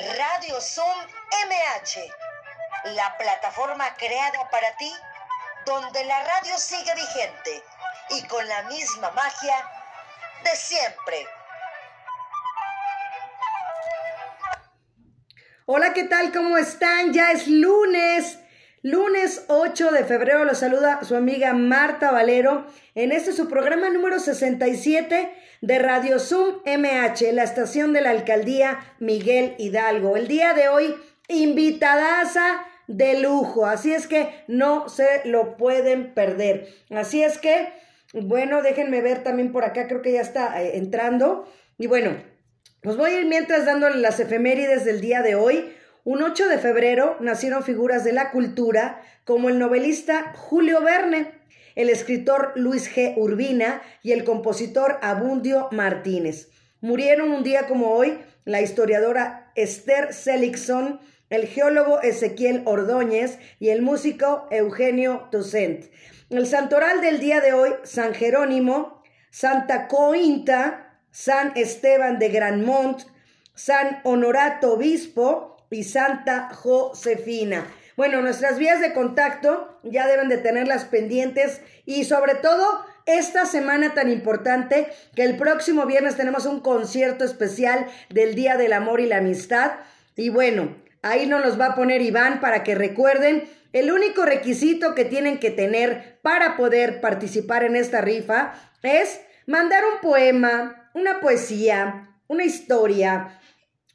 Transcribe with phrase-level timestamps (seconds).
[0.00, 0.96] Radio Zoom
[1.48, 4.92] MH, la plataforma creada para ti,
[5.66, 7.64] donde la radio sigue vigente
[8.10, 9.68] y con la misma magia
[10.44, 11.26] de siempre.
[15.66, 16.32] Hola, ¿qué tal?
[16.32, 17.12] ¿Cómo están?
[17.12, 18.38] Ya es lunes.
[18.82, 24.20] Lunes 8 de febrero los saluda su amiga Marta Valero en este su programa número
[24.20, 30.16] 67 de Radio Zoom MH, la estación de la alcaldía Miguel Hidalgo.
[30.16, 30.94] El día de hoy,
[31.26, 36.68] invitadaza de lujo, así es que no se lo pueden perder.
[36.90, 37.72] Así es que,
[38.12, 41.52] bueno, déjenme ver también por acá, creo que ya está eh, entrando.
[41.78, 42.16] Y bueno,
[42.80, 45.74] pues voy a ir mientras dándole las efemérides del día de hoy.
[46.10, 51.32] Un 8 de febrero nacieron figuras de la cultura como el novelista Julio Verne,
[51.74, 53.12] el escritor Luis G.
[53.18, 56.48] Urbina y el compositor Abundio Martínez.
[56.80, 63.82] Murieron un día como hoy la historiadora Esther Seligson, el geólogo Ezequiel Ordóñez y el
[63.82, 65.92] músico Eugenio Toussaint.
[66.30, 73.02] El santoral del día de hoy, San Jerónimo, Santa Cointa, San Esteban de Granmont,
[73.54, 77.66] San Honorato Obispo, y Santa Josefina.
[77.96, 83.94] Bueno, nuestras vías de contacto ya deben de tenerlas pendientes y sobre todo esta semana
[83.94, 89.06] tan importante que el próximo viernes tenemos un concierto especial del Día del Amor y
[89.06, 89.72] la Amistad.
[90.14, 94.94] Y bueno, ahí nos los va a poner Iván para que recuerden el único requisito
[94.94, 101.20] que tienen que tener para poder participar en esta rifa es mandar un poema, una
[101.20, 103.40] poesía, una historia,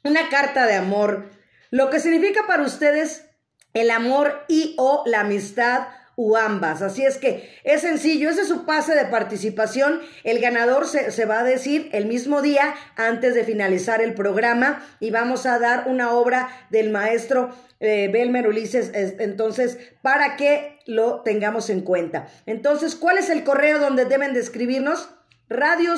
[0.02, 1.30] una carta de amor,
[1.74, 3.24] lo que significa para ustedes
[3.72, 6.82] el amor y o la amistad u ambas.
[6.82, 10.00] Así es que es sencillo, ese es su pase de participación.
[10.22, 15.10] El ganador se, va a decir el mismo día antes de finalizar el programa y
[15.10, 21.70] vamos a dar una obra del maestro eh, Belmer Ulises, entonces, para que lo tengamos
[21.70, 22.28] en cuenta.
[22.46, 25.08] Entonces, ¿cuál es el correo donde deben de escribirnos?
[25.48, 25.96] Radio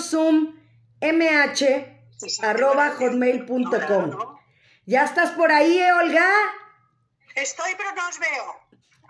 [2.99, 4.36] hotmail.com.
[4.87, 6.31] ¿Ya estás por ahí, eh, Olga?
[7.35, 8.61] Estoy, pero no os veo.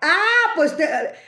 [0.01, 0.75] Ah, pues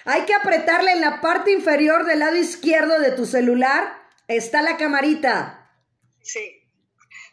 [0.06, 3.96] hay que apretarle en la parte inferior del lado izquierdo de tu celular.
[4.26, 5.70] Está la camarita.
[6.22, 6.66] Sí.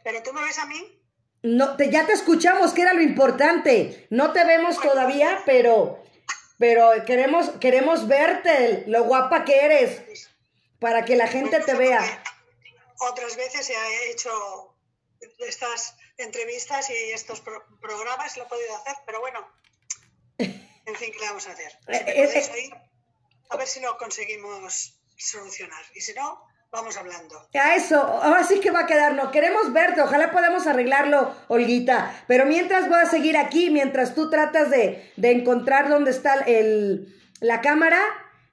[0.03, 1.01] ¿Pero tú me ves a mí?
[1.41, 4.07] No, te, ya te escuchamos, que era lo importante.
[4.09, 6.03] No te vemos todavía, pero,
[6.57, 10.29] pero queremos, queremos verte, lo guapa que eres,
[10.79, 12.01] para que la gente te vea.
[12.99, 14.75] Otras veces se ha hecho
[15.39, 17.41] estas entrevistas y estos
[17.81, 19.39] programas lo he podido hacer, pero bueno,
[20.37, 21.71] en fin, ¿qué le vamos a hacer?
[21.87, 22.69] Eh, eh,
[23.49, 25.83] a ver si lo conseguimos solucionar.
[25.93, 27.47] Y si no, vamos hablando.
[27.53, 32.23] A eso, ahora sí que va a quedar, no queremos verte, ojalá podamos arreglarlo, Olguita.
[32.27, 37.61] Pero mientras voy a seguir aquí, mientras tú tratas de, encontrar dónde está el, la
[37.61, 38.01] cámara,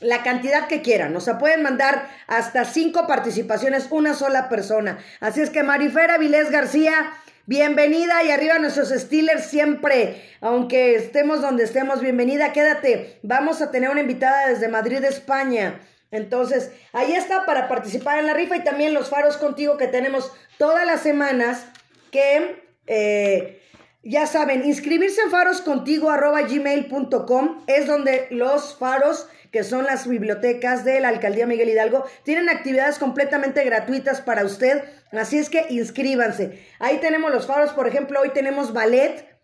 [0.00, 1.14] la cantidad que quieran.
[1.14, 4.98] O sea, pueden mandar hasta cinco participaciones, una sola persona.
[5.20, 7.12] Así es que Marifera Vilés García,
[7.48, 13.20] Bienvenida y arriba nuestros Steelers siempre, aunque estemos donde estemos, bienvenida, quédate.
[13.22, 15.78] Vamos a tener una invitada desde Madrid, España.
[16.10, 20.32] Entonces, ahí está para participar en la rifa y también los faros contigo que tenemos
[20.58, 21.66] todas las semanas
[22.10, 22.64] que...
[22.88, 23.62] Eh,
[24.08, 31.08] ya saben, inscribirse en faroscontigo.gmail.com es donde los faros, que son las bibliotecas de la
[31.08, 34.84] Alcaldía Miguel Hidalgo, tienen actividades completamente gratuitas para usted.
[35.12, 36.66] Así es que inscríbanse.
[36.78, 39.36] Ahí tenemos los faros, por ejemplo, hoy tenemos ballet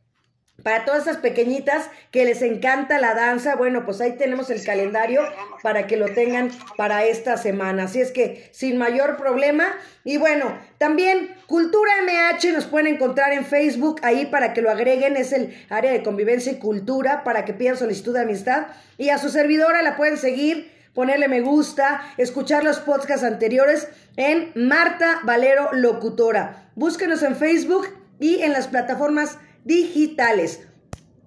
[0.62, 5.22] para todas esas pequeñitas que les encanta la danza, bueno, pues ahí tenemos el calendario
[5.62, 7.84] para que lo tengan para esta semana.
[7.84, 9.64] Así es que sin mayor problema.
[10.04, 15.16] Y bueno, también Cultura MH nos pueden encontrar en Facebook ahí para que lo agreguen.
[15.16, 18.68] Es el área de convivencia y cultura para que pidan solicitud de amistad.
[18.98, 24.52] Y a su servidora la pueden seguir, ponerle me gusta, escuchar los podcasts anteriores en
[24.54, 26.70] Marta Valero Locutora.
[26.74, 27.88] Búsquenos en Facebook
[28.20, 30.66] y en las plataformas digitales.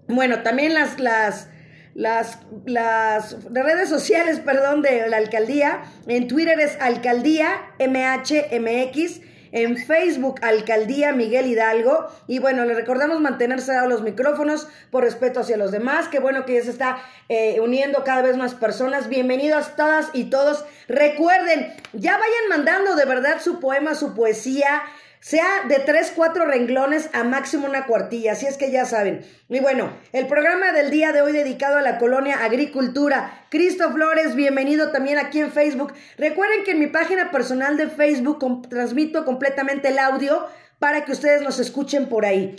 [0.07, 1.49] Bueno, también las, las,
[1.95, 5.83] las, las redes sociales, perdón, de la alcaldía.
[6.07, 9.21] En Twitter es alcaldía MHMX.
[9.55, 12.07] En Facebook Alcaldía Miguel Hidalgo.
[12.27, 16.09] Y bueno, le recordamos mantenerse a los micrófonos por respeto hacia los demás.
[16.09, 16.97] Qué bueno que ya se está
[17.29, 19.07] eh, uniendo cada vez más personas.
[19.07, 20.65] Bienvenidos todas y todos.
[20.89, 24.83] Recuerden, ya vayan mandando de verdad su poema, su poesía
[25.25, 29.25] sea de tres, cuatro renglones a máximo una cuartilla, así es que ya saben.
[29.49, 33.47] Y bueno, el programa del día de hoy dedicado a la colonia Agricultura.
[33.49, 35.95] Cristo Flores, bienvenido también aquí en Facebook.
[36.19, 40.45] Recuerden que en mi página personal de Facebook transmito completamente el audio
[40.77, 42.55] para que ustedes nos escuchen por ahí.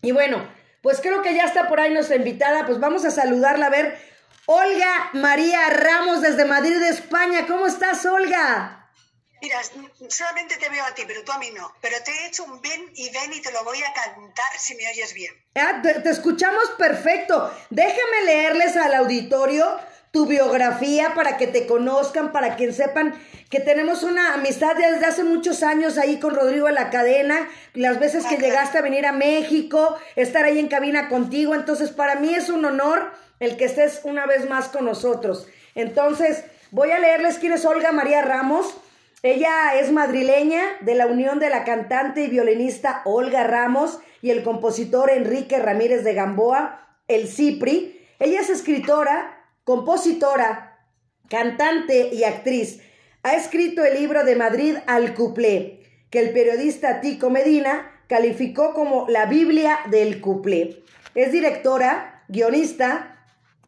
[0.00, 0.48] Y bueno,
[0.80, 3.98] pues creo que ya está por ahí nuestra invitada, pues vamos a saludarla a ver.
[4.46, 7.44] Olga María Ramos desde Madrid, España.
[7.46, 8.77] ¿Cómo estás, Olga?
[9.40, 9.60] Mira,
[10.08, 11.72] solamente te veo a ti, pero tú a mí no.
[11.80, 14.74] Pero te he hecho un ven y ven y te lo voy a cantar si
[14.74, 15.32] me oyes bien.
[15.54, 17.52] Ah, te, escuchamos perfecto.
[17.70, 19.78] Déjame leerles al auditorio
[20.10, 23.14] tu biografía para que te conozcan, para que sepan
[23.50, 27.98] que tenemos una amistad desde hace muchos años ahí con Rodrigo en la cadena, las
[27.98, 32.34] veces que llegaste a venir a México, estar ahí en cabina contigo, entonces para mí
[32.34, 35.46] es un honor el que estés una vez más con nosotros.
[35.74, 38.74] Entonces, voy a leerles quién es Olga María Ramos.
[39.22, 44.44] Ella es madrileña de la unión de la cantante y violinista Olga Ramos y el
[44.44, 48.06] compositor Enrique Ramírez de Gamboa, el Cipri.
[48.20, 50.78] Ella es escritora, compositora,
[51.28, 52.80] cantante y actriz.
[53.24, 59.08] Ha escrito el libro de Madrid al cuplé, que el periodista Tico Medina calificó como
[59.08, 60.84] la Biblia del cuplé.
[61.16, 63.17] Es directora, guionista,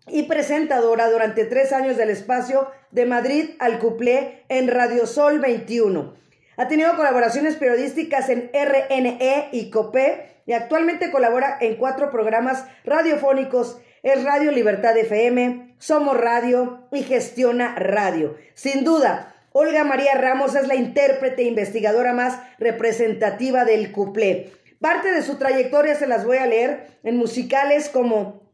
[0.06, 6.14] y presentadora durante tres años del espacio de Madrid al Cuplé en Radio Sol 21.
[6.56, 13.80] Ha tenido colaboraciones periodísticas en RNE y COPE y actualmente colabora en cuatro programas radiofónicos.
[14.02, 18.36] Es Radio Libertad FM, Somos Radio y Gestiona Radio.
[18.54, 24.52] Sin duda, Olga María Ramos es la intérprete e investigadora más representativa del cuplé.
[24.80, 28.49] Parte de su trayectoria se las voy a leer en musicales como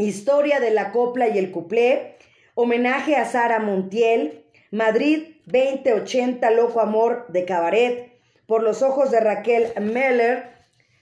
[0.00, 2.16] Historia de la copla y el cuplé,
[2.54, 8.10] homenaje a Sara Montiel, Madrid 2080 Loco Amor de Cabaret,
[8.46, 10.52] por los ojos de Raquel Meller,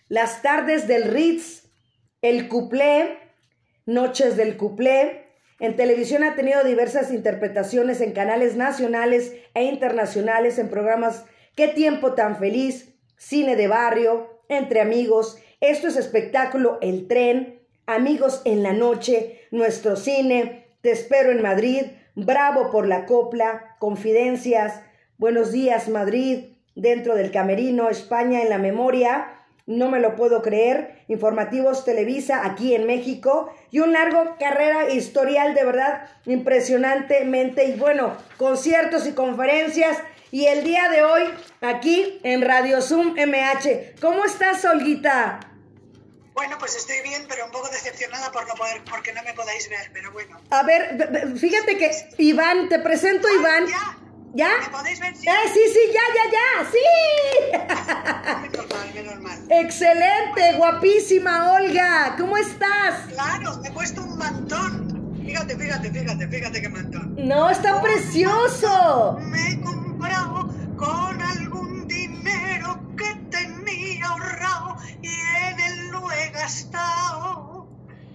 [0.09, 1.69] Las tardes del Ritz,
[2.23, 3.19] El cuplé,
[3.87, 5.29] Noches del cuplé.
[5.61, 11.25] En televisión ha tenido diversas interpretaciones en canales nacionales e internacionales en programas
[11.55, 17.58] Qué tiempo tan feliz, Cine de barrio, Entre amigos, Esto es espectáculo, El tren,
[17.91, 24.83] Amigos en la noche, nuestro cine, Te espero en Madrid, Bravo por la copla, Confidencias,
[25.17, 29.29] Buenos días Madrid, Dentro del Camerino, España en la memoria,
[29.65, 33.51] no me lo puedo creer, Informativos Televisa aquí en México.
[33.71, 37.65] Y un largo carrera historial de verdad impresionantemente.
[37.65, 39.97] Y bueno, conciertos y conferencias.
[40.31, 41.23] Y el día de hoy
[41.63, 43.95] aquí en Radio Zoom MH.
[43.99, 45.48] ¿Cómo estás, Olguita?
[46.39, 49.69] Bueno, pues estoy bien, pero un poco decepcionada por no poder, porque no me podáis
[49.69, 50.41] ver, pero bueno.
[50.51, 53.67] A ver, fíjate que Iván, te presento ah, Iván.
[53.67, 53.99] ¿Ya?
[54.35, 54.51] ¿Ya?
[54.61, 55.17] ¿Me podéis ver?
[55.17, 55.27] Sí.
[55.29, 58.43] Eh, sí, sí, ya, ya, ya, sí.
[58.53, 59.39] menos mal, menos mal.
[59.51, 62.15] Excelente, guapísima Olga.
[62.17, 63.09] ¿Cómo estás?
[63.09, 65.21] Claro, me he puesto un mantón.
[65.27, 67.17] Fíjate, fíjate, fíjate, fíjate qué mantón.
[67.19, 69.19] No, está precioso.
[69.23, 71.48] Me he comprado con algún
[76.49, 77.69] gastado.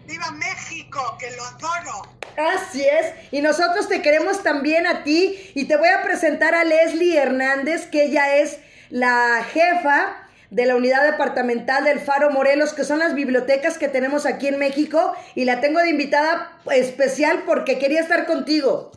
[0.07, 1.17] ¡Viva México!
[1.19, 2.09] ¡Que lo adoro!
[2.35, 6.63] Así es, y nosotros te queremos también a ti y te voy a presentar a
[6.63, 8.57] Leslie Hernández, que ella es
[8.89, 10.17] la jefa
[10.49, 14.57] de la unidad departamental del Faro Morelos, que son las bibliotecas que tenemos aquí en
[14.57, 18.91] México, y la tengo de invitada especial porque quería estar contigo.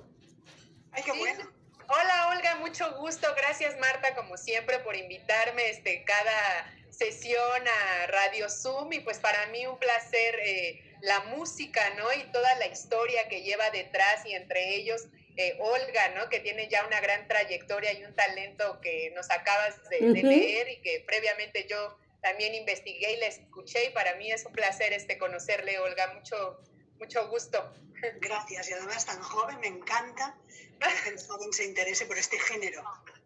[0.93, 1.56] Ay, qué bueno.
[1.89, 3.29] Hola Olga, mucho gusto.
[3.37, 9.47] Gracias Marta, como siempre, por invitarme este, cada sesión a Radio Zoom y pues para
[9.47, 12.13] mí un placer eh, la música, ¿no?
[12.13, 16.29] Y toda la historia que lleva detrás y entre ellos eh, Olga, ¿no?
[16.29, 20.81] Que tiene ya una gran trayectoria y un talento que nos acabas de, leer y
[20.81, 25.19] que previamente yo también investigué y la escuché y para mí es un placer este
[25.19, 26.61] conocerle, Olga, mucho,
[26.99, 27.73] mucho gusto.
[28.21, 30.37] Gracias, y además tan joven, me encanta
[30.79, 32.85] que la gente joven se interese por este género.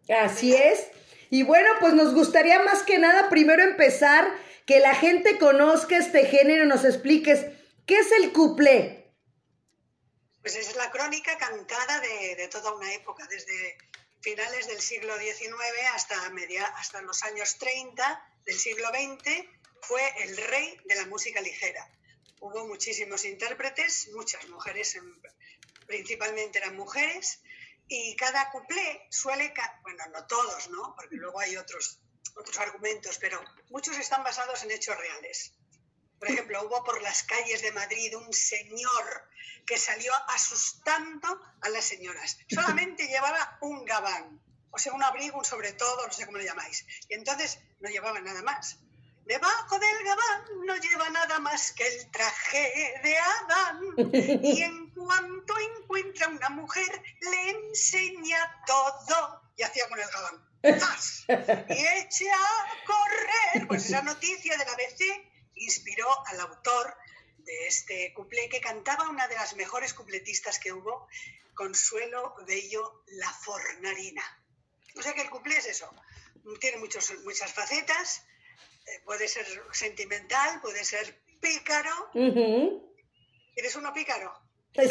[0.09, 0.87] Así es.
[1.29, 4.33] Y bueno, pues nos gustaría más que nada primero empezar
[4.65, 7.45] que la gente conozca este género, nos expliques
[7.85, 9.13] qué es el cuplé.
[10.41, 13.77] Pues es la crónica cantada de, toda una época, desde
[14.21, 15.53] finales del siglo XIX
[15.93, 19.45] hasta, media, hasta los años 30 del siglo XX,
[19.81, 21.87] fue el rey de la música ligera.
[22.41, 24.99] Hubo muchísimos intérpretes, muchas mujeres,
[25.87, 27.39] principalmente eran mujeres,
[27.87, 30.93] y cada cuplé suele, bueno, no todos, ¿no?
[30.97, 32.01] Porque luego hay otros
[32.35, 35.53] otros argumentos, pero muchos están basados en hechos reales.
[36.19, 39.29] Por ejemplo, hubo por las calles de Madrid un señor
[39.65, 41.27] que salió asustando
[41.61, 42.37] a las señoras.
[42.47, 46.43] Solamente llevaba un gabán, o sea, un abrigo, un sobre todo, no sé cómo lo
[46.43, 46.85] llamáis.
[47.09, 48.77] Y entonces no llevaba nada más.
[49.31, 53.79] Debajo del gabán no lleva nada más que el traje de Adán.
[54.43, 59.41] Y en cuanto encuentra una mujer, le enseña todo.
[59.55, 61.65] Y hacía con el gabán.
[61.69, 63.67] Y eche a correr.
[63.69, 65.01] Pues esa noticia de la ABC
[65.55, 66.93] inspiró al autor
[67.37, 71.07] de este cuplé que cantaba una de las mejores cupletistas que hubo,
[71.53, 74.23] Consuelo Bello La Fornarina.
[74.97, 75.89] O sea que el cuplé es eso,
[76.59, 78.25] tiene muchos, muchas facetas,
[79.05, 82.11] puede ser sentimental, puede ser pícaro.
[83.55, 84.33] ¿Eres uno pícaro?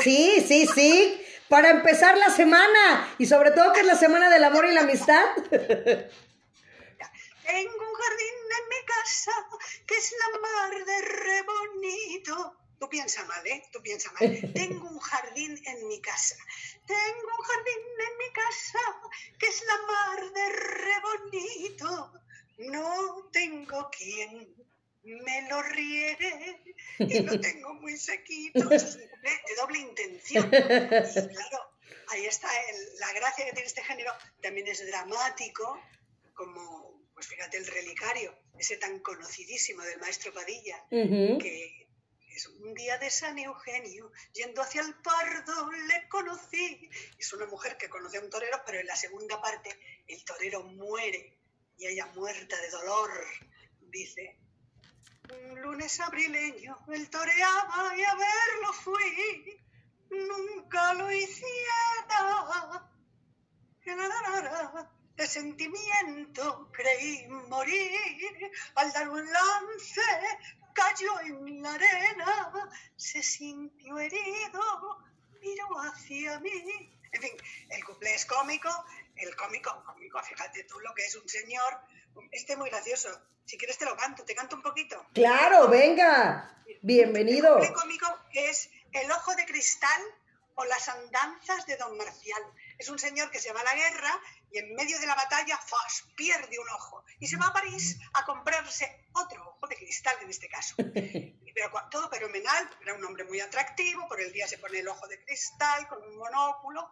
[0.03, 1.25] Sí, sí, sí.
[1.49, 4.83] Para empezar la semana y sobre todo que es la semana del amor y la
[4.83, 5.25] amistad.
[7.51, 9.33] Tengo un jardín en mi casa
[9.87, 12.57] que es la mar de re bonito.
[12.79, 13.63] Tú piensas mal, ¿eh?
[13.73, 14.53] Tú piensas mal.
[14.55, 16.37] Tengo un jardín en mi casa.
[16.87, 18.79] Tengo un jardín en mi casa
[19.39, 22.13] que es la mar de re bonito.
[22.69, 24.55] No tengo quien
[25.02, 26.61] me lo riegue
[26.99, 28.71] y lo tengo muy sequito.
[28.71, 30.47] Es un de doble intención.
[30.47, 31.59] Y claro,
[32.09, 32.49] ahí está
[32.99, 34.12] la gracia que tiene este género.
[34.43, 35.81] También es dramático,
[36.35, 41.88] como pues fíjate el relicario, ese tan conocidísimo del maestro Padilla, que
[42.35, 46.88] es un día de San Eugenio, yendo hacia el Pardo, le conocí.
[47.19, 50.62] Es una mujer que conoce a un torero, pero en la segunda parte el torero
[50.62, 51.40] muere
[51.81, 53.11] y ella muerta de dolor,
[53.91, 54.39] dice.
[55.33, 59.63] Un lunes abrileño, él toreaba y a verlo fui,
[60.11, 61.91] nunca lo hiciera
[65.17, 68.51] de sentimiento creí morir.
[68.75, 70.01] Al dar un lance
[70.73, 75.05] cayó en la arena, se sintió herido,
[75.43, 76.97] miró hacia mí.
[77.13, 77.33] En fin,
[77.71, 78.71] el cuplé es cómico,
[79.21, 81.79] el cómico, cómico, fíjate tú lo que es un señor.
[82.33, 83.09] Este muy gracioso.
[83.45, 85.07] Si quieres te lo canto, te canto un poquito.
[85.12, 86.65] Claro, venga.
[86.83, 87.59] Bienvenido.
[87.59, 90.03] El cómico es El ojo de cristal
[90.55, 92.43] o Las andanzas de Don Marcial.
[92.79, 95.57] Es un señor que se va a la guerra y en medio de la batalla
[95.59, 96.05] ¡fas!
[96.17, 100.31] pierde un ojo y se va a París a comprarse otro ojo de cristal en
[100.31, 100.75] este caso.
[101.55, 105.07] Pero todo fenomenal, era un hombre muy atractivo, por el día se pone el ojo
[105.09, 106.91] de cristal con un monóculo,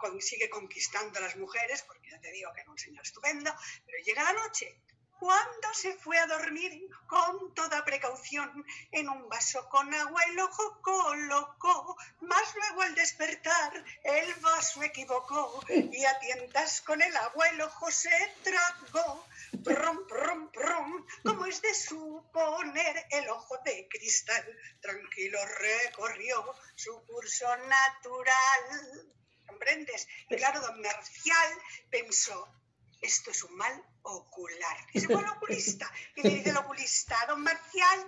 [0.00, 3.54] consigue conquistando a las mujeres, porque ya te digo que era un señor estupendo,
[3.86, 4.80] pero llega la noche
[5.20, 10.80] cuando se fue a dormir con toda precaución en un vaso con agua el ojo
[10.80, 17.60] colocó, mas luego al despertar el vaso equivocó y a tientas con el agua el
[17.60, 19.26] ojo se tragó.
[19.62, 24.46] Prom, prom, prom, como es de suponer el ojo de cristal,
[24.80, 29.19] tranquilo recorrió su curso natural.
[29.50, 30.06] ¿Comprendes?
[30.28, 31.50] Y claro, don Marcial
[31.90, 32.48] pensó,
[33.02, 34.76] esto es un mal ocular.
[34.92, 37.98] Y se fue al oculista y le dice el oculista, don Marcial,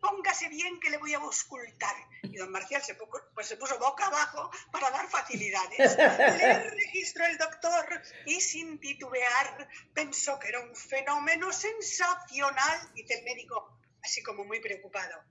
[0.00, 1.94] póngase bien que le voy a auscultar.
[2.22, 2.94] Y don Marcial se,
[3.34, 5.96] pues se puso boca abajo para dar facilidades.
[5.98, 12.94] Le registró el doctor y sin titubear pensó que era un fenómeno sensacional.
[12.94, 15.22] Dice el médico, así como muy preocupado.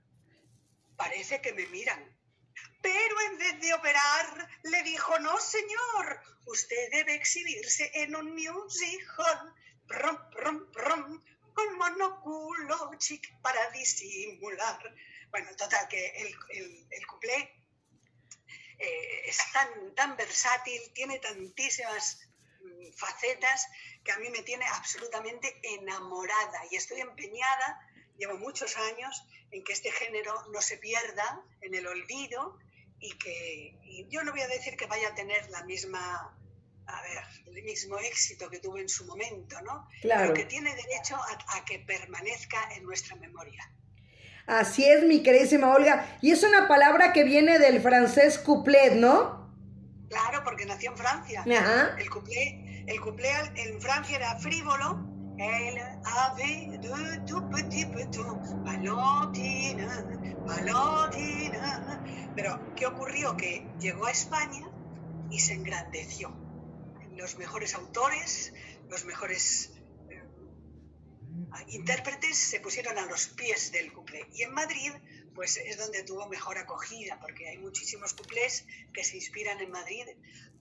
[0.96, 2.16] Parece que me miran.
[2.86, 9.54] Pero en vez de operar, le dijo, no, señor, usted debe exhibirse en un musical
[9.88, 14.78] prom, prom, prom, con monóculo chic para disimular.
[15.32, 17.60] Bueno, total, que el, el, el cuplé
[18.78, 22.20] eh, es tan, tan versátil, tiene tantísimas
[22.60, 23.66] mm, facetas
[24.04, 27.80] que a mí me tiene absolutamente enamorada y estoy empeñada,
[28.16, 32.60] llevo muchos años, en que este género no se pierda en el olvido
[33.00, 36.36] y que y yo no voy a decir que vaya a tener la misma
[36.86, 39.88] a ver, el mismo éxito que tuvo en su momento, ¿no?
[40.02, 40.22] Claro.
[40.22, 43.72] Pero que tiene derecho a, que permanezca en nuestra memoria.
[44.46, 46.18] Así es, mi queridísima Olga.
[46.22, 49.52] Y es una palabra que viene del francés couplet, ¿no?
[50.08, 51.40] Claro, porque nació en Francia.
[51.40, 51.96] Ajá.
[51.98, 55.16] El couplet, el couplet en Francia era frívolo.
[55.38, 55.82] Elle
[56.24, 58.22] avait de tout petit petits
[58.64, 59.86] Valentine,
[60.46, 61.58] Valentine.
[62.36, 63.36] Pero, ¿qué ocurrió?
[63.36, 64.70] Que llegó a España
[65.30, 66.46] y se engrandeció
[67.16, 68.52] los mejores autores,
[68.88, 69.72] los mejores
[70.10, 70.22] eh,
[71.68, 74.28] intérpretes se pusieron a los pies del cuplé.
[74.34, 74.92] Y en Madrid
[75.34, 78.64] pues es donde tuvo mejor acogida, porque hay muchísimos cuplés
[78.94, 80.06] que se inspiran en Madrid.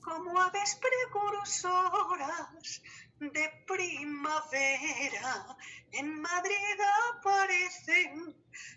[0.01, 2.81] Como aves precursoras
[3.19, 5.57] de primavera,
[5.91, 6.79] en Madrid
[7.13, 8.35] aparecen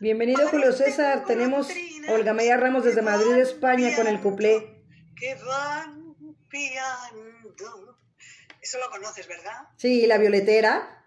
[0.00, 1.68] Bienvenido Julio César, tenemos
[2.08, 4.84] Olga María Ramos desde Madrid, España, con el cuplé.
[5.16, 6.14] Que van
[6.48, 7.98] piando
[8.60, 9.68] eso lo conoces, ¿verdad?
[9.76, 11.06] Sí, La Violetera.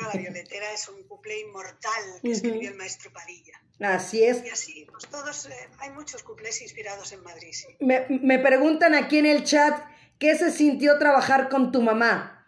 [0.00, 3.60] La Violetera es un cuplé inmortal que escribió el maestro Padilla.
[3.80, 4.44] Así es.
[4.44, 7.66] Y así, pues todos, eh, hay muchos cuplés inspirados en Madrid, sí.
[7.80, 9.84] Me, me preguntan aquí en el chat,
[10.18, 12.46] ¿qué se sintió trabajar con tu mamá?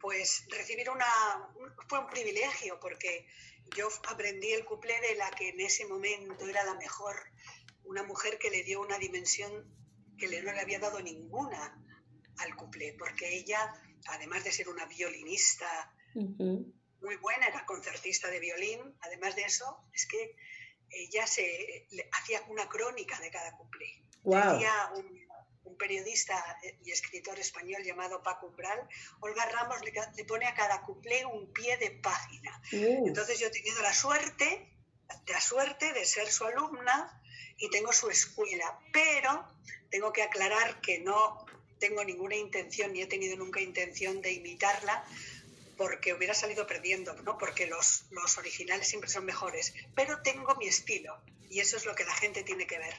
[0.00, 1.06] Pues recibir una,
[1.88, 3.26] fue un privilegio porque
[3.76, 7.16] yo aprendí el cuplé de la que en ese momento era la mejor,
[7.84, 9.50] una mujer que le dio una dimensión
[10.18, 11.82] que no le había dado ninguna
[12.38, 13.72] al cuplé, porque ella,
[14.08, 20.06] además de ser una violinista muy buena, era concertista de violín, además de eso, es
[20.06, 20.36] que
[20.90, 24.02] ella se hacía una crónica de cada cuplé.
[24.32, 25.26] Había un,
[25.78, 26.42] periodista
[26.84, 28.88] y escritor español llamado Paco Umbral,
[29.20, 32.62] Olga Ramos le, pone a cada cuplé un pie de página.
[32.72, 33.06] Uh.
[33.06, 34.72] Entonces yo he tenido la suerte,
[35.26, 37.22] la suerte de ser su alumna
[37.58, 39.46] y tengo su escuela, pero
[39.90, 41.44] tengo que aclarar que no
[41.78, 45.04] tengo ninguna intención, ni he tenido nunca intención de imitarla,
[45.76, 47.36] porque hubiera salido perdiendo, ¿no?
[47.38, 51.94] porque los, los originales siempre son mejores, pero tengo mi estilo y eso es lo
[51.94, 52.94] que la gente tiene que ver,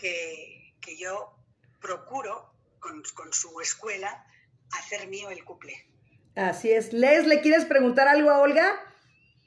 [0.00, 1.34] que, que yo
[1.80, 4.26] procuro con, con, su escuela
[4.72, 5.86] hacer mío el cuplé.
[6.34, 6.92] Así es.
[6.92, 8.88] Les, ¿le quieres preguntar algo a Olga?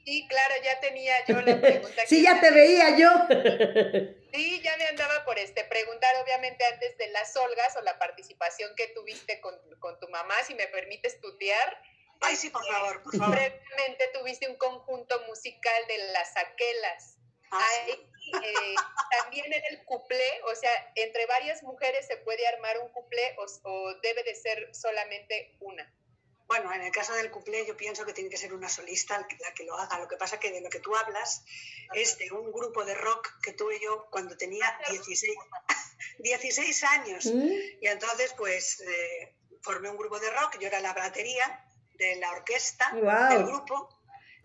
[0.04, 2.02] Sí, claro, ya tenía yo la pregunta.
[2.06, 3.10] sí, ya te veía yo.
[4.32, 8.74] sí, ya me andaba por este preguntar, obviamente, antes de las Olgas o la participación
[8.76, 9.54] que tuviste con,
[10.00, 11.82] tu mamá, si me permites tutear.
[12.22, 13.34] Ay, sí, por favor, por favor.
[13.34, 17.16] Brevemente tuviste un conjunto musical de las aquelas.
[17.50, 18.74] Ah, eh,
[19.20, 23.94] también en el cuplé, o sea, entre varias mujeres se puede armar un cuplé o
[24.02, 25.92] debe de ser solamente una.
[26.46, 29.54] Bueno, en el caso del cuplé yo pienso que tiene que ser una solista la
[29.54, 29.98] que lo haga.
[29.98, 31.44] Lo que pasa que de lo que tú hablas
[31.94, 35.34] es de un grupo de rock que tuve yo cuando tenía 16,
[36.18, 37.26] 16 años.
[37.26, 37.52] ¿Mm?
[37.80, 41.64] Y entonces pues eh, formé un grupo de rock, yo era la batería
[42.02, 42.92] de la orquesta
[43.30, 43.88] del grupo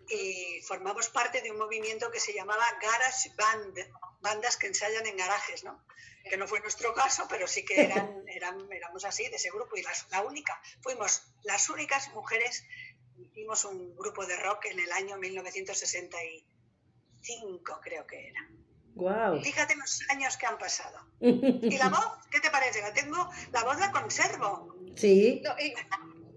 [0.08, 3.76] y formamos parte de un movimiento que se llamaba Garage Band,
[4.20, 5.84] bandas que ensayan en garajes, ¿no?
[6.28, 9.76] que no fue nuestro caso, pero sí que eran, eran éramos así, de ese grupo,
[9.76, 12.64] y la única, fuimos las únicas mujeres,
[13.18, 18.46] hicimos un grupo de rock en el año 1965, creo que era.
[18.94, 19.42] Wow.
[19.42, 21.06] Fíjate los años que han pasado.
[21.20, 22.18] ¿Y la voz?
[22.30, 22.82] ¿Qué te parece?
[22.82, 24.74] La tengo, la voz la conservo.
[24.96, 25.40] Sí.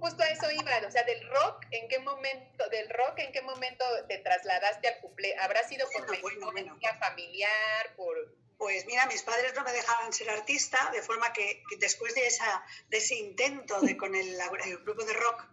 [0.01, 3.41] Justo a eso iba, o sea, del rock, ¿en qué momento, del rock, en qué
[3.41, 5.35] momento te trasladaste al cumple?
[5.37, 10.29] ¿Habrá sido por bueno, bueno, familiar, por pues mira, mis padres no me dejaban ser
[10.29, 14.37] artista, de forma que, después de, esa, de ese intento de con el,
[14.83, 15.47] grupo de rock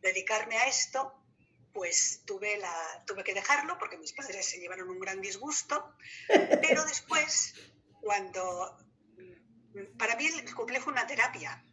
[0.00, 1.12] dedicarme a esto,
[1.72, 5.96] pues tuve, la, tuve que dejarlo porque mis padres se llevaron un gran disgusto.
[6.28, 7.54] Pero después,
[8.00, 8.78] cuando...
[9.98, 11.64] Para mí el cumple fue una terapia,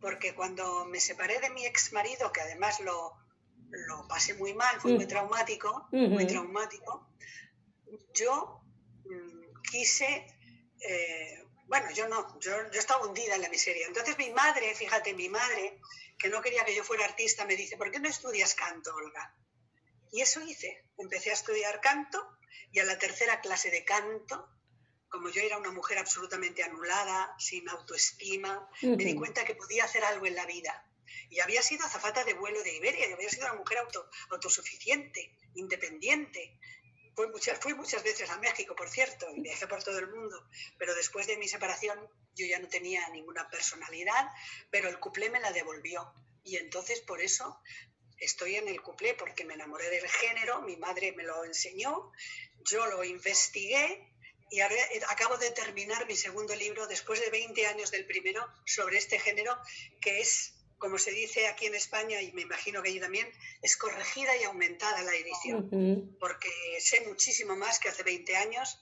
[0.00, 3.16] porque cuando me separé de mi ex marido, que además lo,
[3.70, 5.08] lo pasé muy mal, fue muy mm.
[5.08, 7.08] traumático, muy traumático,
[8.14, 8.62] yo
[9.70, 10.26] quise,
[10.80, 13.86] eh, bueno, yo no, yo, yo estaba hundida en la miseria.
[13.86, 15.78] Entonces mi madre, fíjate, mi madre,
[16.18, 19.34] que no quería que yo fuera artista, me dice, ¿por qué no estudias canto, Olga?
[20.12, 20.84] Y eso hice.
[20.98, 22.36] Empecé a estudiar canto
[22.72, 24.48] y a la tercera clase de canto,
[25.10, 30.04] como yo era una mujer absolutamente anulada, sin autoestima, me di cuenta que podía hacer
[30.04, 30.86] algo en la vida.
[31.28, 35.36] Y había sido azafata de vuelo de Iberia, y había sido una mujer auto, autosuficiente,
[35.54, 36.58] independiente,
[37.16, 40.48] Fui muchas, fui muchas veces a México, por cierto, y viajé por todo el mundo,
[40.78, 41.98] pero después de mi separación
[42.34, 44.28] yo ya no tenía ninguna personalidad,
[44.70, 46.14] pero el cuplé me la devolvió.
[46.44, 47.60] Y entonces por eso
[48.16, 52.12] estoy en el cuplé, porque me enamoré del género, mi madre me lo enseñó,
[52.60, 54.14] yo lo investigué
[54.50, 54.76] y ahora
[55.08, 59.56] acabo de terminar mi segundo libro después de 20 años del primero sobre este género,
[60.00, 63.76] que es como se dice aquí en España, y me imagino que allí también, es
[63.76, 66.48] corregida y aumentada la edición, porque
[66.80, 68.80] sé muchísimo más que hace 20 años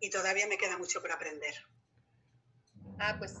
[0.00, 1.54] y todavía me queda mucho por aprender.
[2.98, 3.34] Ah, pues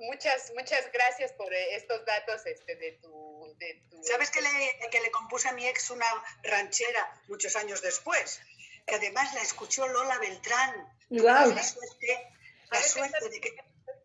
[0.00, 4.48] muchas, muchas gracias por eh, estos datos este, de, tu, de ¿Sabes que le,
[4.90, 6.06] que le compuse a mi ex una
[6.42, 8.40] ranchera muchos años después?
[8.86, 10.98] Que además la escuchó Lola Beltrán.
[11.08, 12.32] La suerte,
[12.70, 13.56] la suerte de que,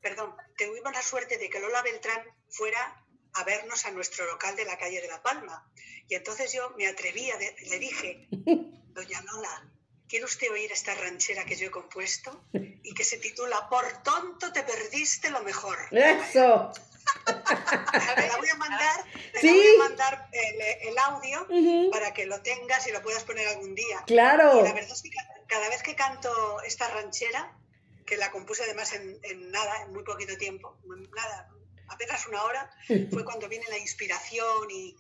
[0.01, 4.65] perdón, tuvimos la suerte de que Lola Beltrán fuera a vernos a nuestro local de
[4.65, 5.71] la calle de La Palma.
[6.07, 9.70] Y entonces yo me atrevía, le dije, doña Lola,
[10.11, 12.43] ¿quiere usted oír esta ranchera que yo he compuesto?
[12.51, 15.77] Y que se titula Por tonto te perdiste lo mejor.
[15.89, 16.73] Eso.
[17.25, 19.05] te la voy a mandar,
[19.39, 21.47] te voy a mandar el, audio
[21.91, 24.03] para que lo tengas y lo puedas poner algún día.
[24.05, 24.59] Claro.
[24.59, 25.09] Y la verdad es que
[25.47, 27.57] cada vez que canto esta ranchera,
[28.05, 30.77] que la compuse además en, en nada, en muy poquito tiempo,
[31.15, 31.49] nada,
[31.87, 32.69] apenas una hora,
[33.11, 34.97] fue cuando viene la inspiración y,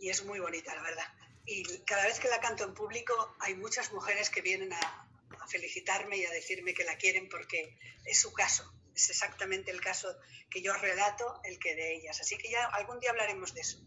[0.00, 1.06] y, es muy bonita, la verdad.
[1.46, 5.08] Y cada vez que la canto en público hay muchas mujeres que vienen a,
[5.48, 8.62] felicitarme y a decirme que la quieren porque es su caso,
[8.94, 10.08] es exactamente el caso
[10.48, 12.20] que yo relato, el que de ellas.
[12.20, 13.84] Así que ya algún día hablaremos de eso.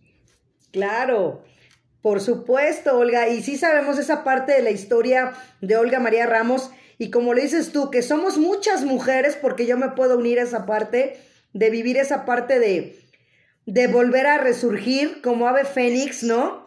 [0.73, 1.45] Claro,
[2.01, 3.29] por supuesto, Olga.
[3.29, 6.69] Y sí sabemos esa parte de la historia de Olga María Ramos.
[6.97, 10.43] Y como le dices tú, que somos muchas mujeres, porque yo me puedo unir a
[10.43, 11.19] esa parte,
[11.53, 12.99] de vivir esa parte de,
[13.65, 16.64] de volver a resurgir como ave fénix, ¿no?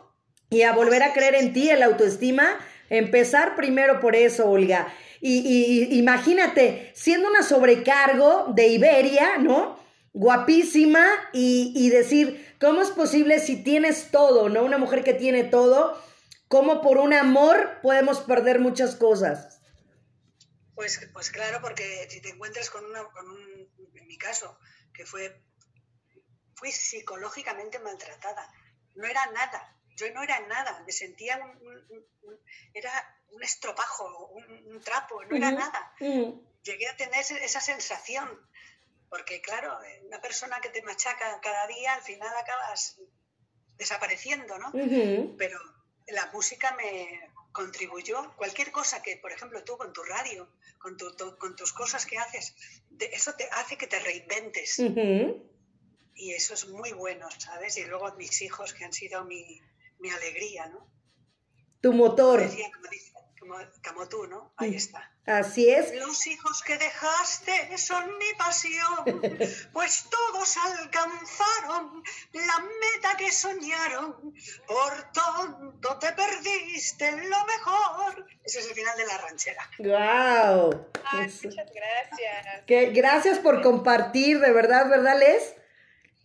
[0.50, 2.58] Y a volver a creer en ti, en la autoestima.
[2.90, 4.92] Empezar primero por eso, Olga.
[5.20, 9.78] Y, imagínate, siendo una sobrecargo de Iberia, ¿no?
[10.12, 14.62] Guapísima y, y decir, ¿cómo es posible si tienes todo, ¿no?
[14.62, 16.00] Una mujer que tiene todo,
[16.48, 19.58] ¿cómo por un amor podemos perder muchas cosas?
[20.78, 24.56] Pues, pues claro, porque si te encuentras con, una, con un, en mi caso,
[24.94, 25.42] que fue,
[26.54, 28.48] fui psicológicamente maltratada,
[28.94, 32.06] no era nada, yo no era nada, me sentía un,
[32.72, 32.92] era
[33.30, 35.94] un estropajo, un, trapo, no era nada.
[36.62, 38.28] Llegué a tener esa sensación,
[39.10, 43.00] porque claro, una persona que te machaca cada día, al final acabas
[43.76, 44.70] desapareciendo, ¿no?
[45.36, 45.58] Pero
[46.08, 51.12] la música me contribuyó, cualquier cosa que, por ejemplo, tú con tu radio, con, tu,
[51.38, 52.54] con tus cosas que haces,
[53.00, 54.78] eso te hace que te reinventes.
[56.14, 57.76] Y eso es muy bueno, ¿sabes?
[57.76, 59.60] Y luego mis hijos que han sido mi,
[59.98, 60.88] mi alegría, ¿no?
[61.80, 62.42] Tu motor.
[63.82, 64.52] Como, tú, ¿no?
[64.58, 65.10] Ahí está.
[65.24, 65.94] Así es.
[65.94, 69.04] Los hijos que dejaste son mi pasión,
[69.72, 74.34] pues todos alcanzaron la meta que soñaron.
[74.66, 78.26] Por tonto te perdiste lo mejor.
[78.44, 79.70] Ese es el final de la ranchera.
[79.78, 80.90] ¡Guau!
[81.12, 82.64] muchas gracias.
[82.66, 85.54] Que, gracias por compartir, de verdad, ¿verdad, Les?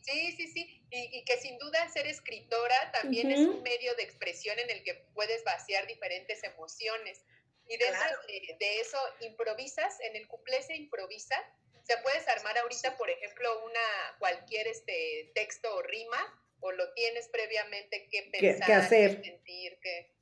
[0.02, 4.60] Sí, sí, sí y, que sin duda ser escritora también es un medio de expresión
[4.60, 7.26] en el que puedes vaciar diferentes emociones.
[7.68, 11.36] Y dentro de, eso, improvisas, en el cuplé se improvisa.
[11.82, 16.94] O sea, puedes armar ahorita, por ejemplo, una cualquier este texto o rima, o lo
[16.94, 19.24] tienes previamente que pensar, ¿Qué, hacer?
[19.24, 20.14] sentir, que...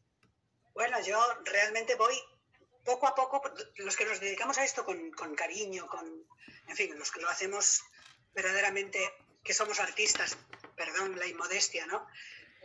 [0.74, 2.16] Bueno, yo realmente voy
[2.86, 3.42] poco a poco,
[3.76, 6.26] los que nos dedicamos a esto con, con cariño, con,
[6.70, 7.82] en fin, los que lo hacemos
[8.34, 9.00] verdaderamente,
[9.44, 10.38] que somos artistas,
[10.76, 12.08] perdón la inmodestia, ¿no?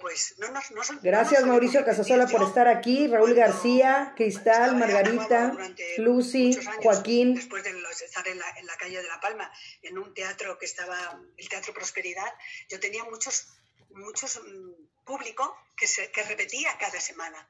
[0.01, 0.71] Pues no nos...
[0.73, 5.57] No Gracias Mauricio Casasola por estar aquí, Raúl García, Cristal, Margarita,
[5.97, 7.35] Lucy, Joaquín.
[7.35, 7.71] Después de
[8.05, 9.51] estar en la, en la calle de La Palma,
[9.83, 12.31] en un teatro que estaba, el Teatro Prosperidad,
[12.69, 13.49] yo tenía muchos,
[13.91, 17.49] muchos mm, público que, se, que repetía cada semana.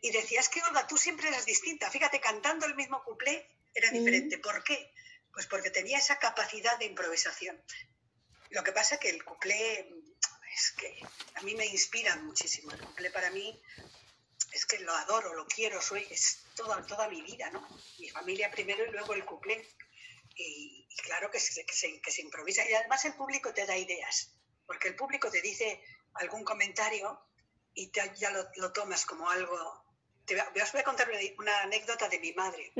[0.00, 1.88] Y decías que, Olga, tú siempre eras distinta.
[1.90, 4.38] Fíjate, cantando el mismo cuplé era diferente.
[4.38, 4.92] ¿Por qué?
[5.32, 7.62] Pues porque tenía esa capacidad de improvisación.
[8.50, 9.88] Lo que pasa es que el cuplé
[10.54, 11.00] es que
[11.34, 12.72] a mí me inspira muchísimo.
[12.72, 13.60] El cuplé para mí
[14.52, 17.66] es que lo adoro, lo quiero, soy, es toda, toda mi vida, ¿no?
[17.98, 19.68] Mi familia primero y luego el cuplé.
[20.34, 22.68] Y, claro que se, que, se, improvisa.
[22.68, 24.32] Y además el público te da ideas,
[24.66, 25.82] porque el público te dice
[26.14, 27.20] algún comentario
[27.74, 29.84] y ya lo, tomas como algo
[30.24, 32.72] te, os voy a contar una, anécdota de mi madre.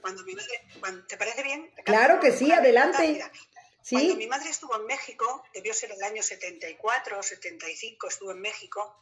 [0.00, 0.66] Cuando mi madre,
[1.06, 1.70] ¿te parece bien?
[1.84, 3.22] Claro que sí, adelante.
[3.88, 8.40] Cuando mi madre estuvo en México, debió ser el año 74 o 75, estuvo en
[8.40, 9.00] México,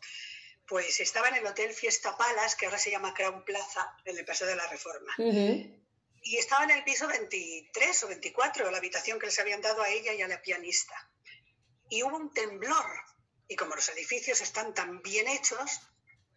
[0.67, 4.25] pues estaba en el Hotel Fiesta Palace, que ahora se llama Crown Plaza, en el
[4.25, 5.15] Paseo de la Reforma.
[6.21, 9.89] Y estaba en el piso 23 o 24, la habitación que les habían dado a
[9.89, 10.95] ella y a la pianista.
[11.89, 12.87] Y hubo un temblor.
[13.49, 15.81] Y como los edificios están tan bien hechos,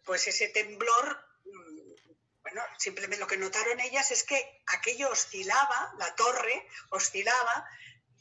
[0.04, 6.14] pues ese temblor, mm, bueno, simplemente lo que notaron ellas es que aquello oscilaba, la
[6.14, 7.68] torre oscilaba,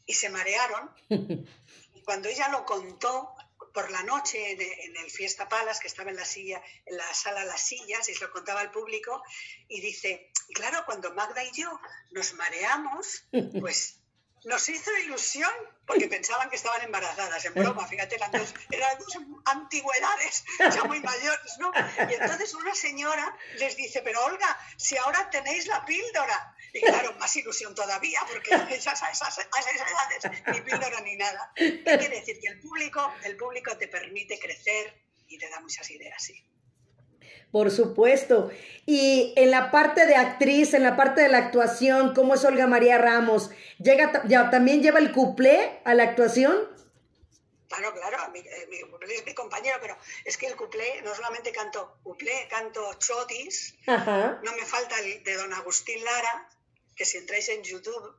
[0.06, 0.92] y se marearon.
[1.94, 3.36] Y cuando ella lo contó
[3.74, 7.46] por la noche en, el Fiesta Palas, que estaba en la silla, en la sala
[7.46, 9.24] Las Sillas, y se lo contaba al público,
[9.68, 11.80] y dice, claro, cuando Magda y yo
[12.12, 13.26] nos mareamos,
[13.60, 14.01] pues
[14.44, 15.52] nos hizo ilusión
[15.86, 21.00] porque pensaban que estaban embarazadas, en broma, fíjate, eran dos, eran dos antigüedades, ya muy
[21.02, 21.72] mayores, ¿no?
[22.10, 26.56] Y entonces una señora les dice, pero Olga, si ahora tenéis la píldora.
[26.74, 31.52] Y claro, más ilusión todavía, porque esas, a esas, edades ni píldora ni nada.
[31.54, 32.40] ¿Qué quiere decir?
[32.40, 36.42] Que el público, el público te permite crecer y te da muchas ideas, sí.
[37.52, 38.50] Por supuesto.
[38.86, 42.66] Y en la parte de actriz, en la parte de la actuación, ¿cómo es Olga
[42.66, 43.52] María Ramos?
[43.78, 46.56] ¿Llega, ya, ¿También lleva el cuplé a la actuación?
[47.68, 48.78] Claro, claro, mi, eh, mi,
[49.14, 54.52] es mi compañero, pero es que el cuplé, no solamente canto cuplé, canto chotis, no
[54.58, 56.50] me falta el de don Agustín Lara,
[56.98, 58.14] que si entráis en YouTube,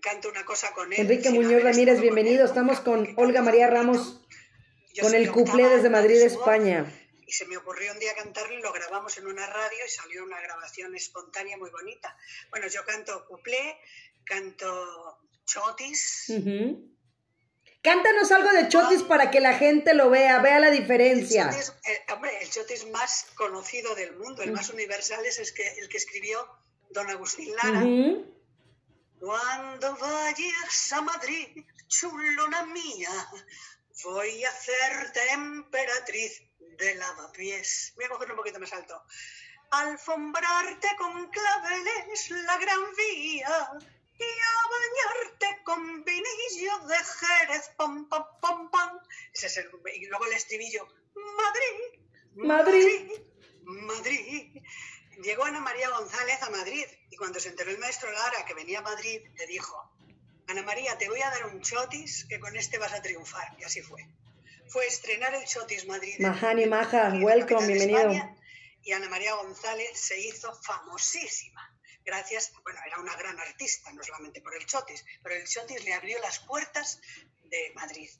[0.00, 1.00] canto una cosa con él.
[1.00, 4.18] Enrique Muñoz Ramírez, bienvenido, estamos con Olga María Ramos,
[4.98, 6.90] con el cuplé desde Madrid, España
[7.28, 10.24] y se me ocurrió un día cantarlo y lo grabamos en una radio y salió
[10.24, 12.16] una grabación espontánea muy bonita.
[12.48, 13.78] Bueno, yo canto cuplé,
[14.24, 16.32] canto chotis.
[17.82, 21.50] Cántanos algo de chotis para que la gente lo vea, vea la diferencia.
[21.50, 25.68] El eh, hombre, el chotis más conocido del mundo, el más universal es el que,
[25.80, 26.48] el que escribió
[26.90, 27.84] don Agustín Lara.
[29.20, 33.10] Cuando vayas a Madrid, chulona mía,
[34.02, 36.47] voy a hacerte emperatriz
[36.78, 37.92] de lavapiés.
[37.96, 39.02] Voy a cogerlo un poquito más alto.
[39.70, 43.70] Alfombrarte con claveles la gran vía
[44.18, 48.98] y a bañarte con vinillo de Jerez, pam, pam, pam, pam.
[49.32, 52.00] Ese es el, y luego el estribillo, Madrid,
[52.34, 53.12] Madrid,
[53.64, 54.62] Madrid.
[55.22, 58.78] Llegó Ana María González a Madrid y cuando se enteró el maestro Lara que venía
[58.78, 59.92] a Madrid, le dijo,
[60.46, 63.56] Ana María, te voy a dar un chotis que con este vas a triunfar.
[63.58, 64.08] Y así fue
[64.68, 66.16] fue estrenar el Chotis Madrid.
[66.18, 68.12] Mahani Maja, welcome, bienvenido.
[68.82, 71.74] y Ana María González se hizo famosísima.
[72.04, 75.94] Gracias, bueno, era una gran artista, no solamente por el Chotis, pero el Chotis le
[75.94, 77.00] abrió las puertas
[77.44, 78.10] de Madrid.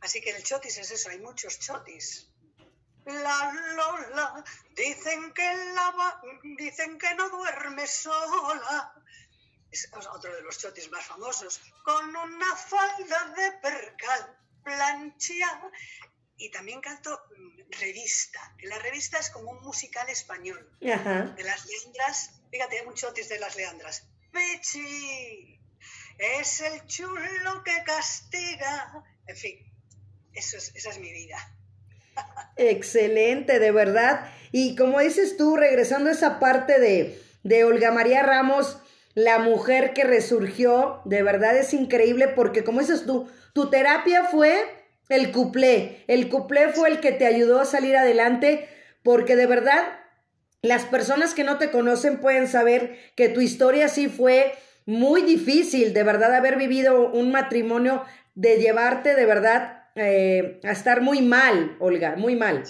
[0.00, 2.28] Así que el Chotis es eso, hay muchos Chotis.
[3.04, 6.20] La Lola, dicen que, la,
[6.58, 8.92] dicen que no duerme sola.
[9.70, 11.60] Es otro de los chotis más famosos.
[11.84, 15.70] Con una falda de percal plancha
[16.36, 18.54] y también canto mm, revista.
[18.64, 20.68] la revista es como un musical español.
[20.80, 24.08] De las leandras, fíjate, hay mucho de las leandras.
[24.32, 25.60] Pichi,
[26.18, 29.04] es el chulo que castiga.
[29.26, 29.72] En fin,
[30.34, 31.38] eso es, esa es mi vida.
[32.56, 34.32] Excelente, de verdad.
[34.50, 38.78] Y como dices tú, regresando a esa parte de, de Olga María Ramos,
[39.16, 44.54] la mujer que resurgió, de verdad es increíble porque como dices tú, tu terapia fue
[45.08, 46.04] el cuplé.
[46.06, 48.68] El cuplé fue el que te ayudó a salir adelante
[49.02, 49.84] porque de verdad
[50.60, 54.52] las personas que no te conocen pueden saber que tu historia sí fue
[54.84, 61.00] muy difícil, de verdad, haber vivido un matrimonio, de llevarte de verdad eh, a estar
[61.00, 62.64] muy mal, Olga, muy mal.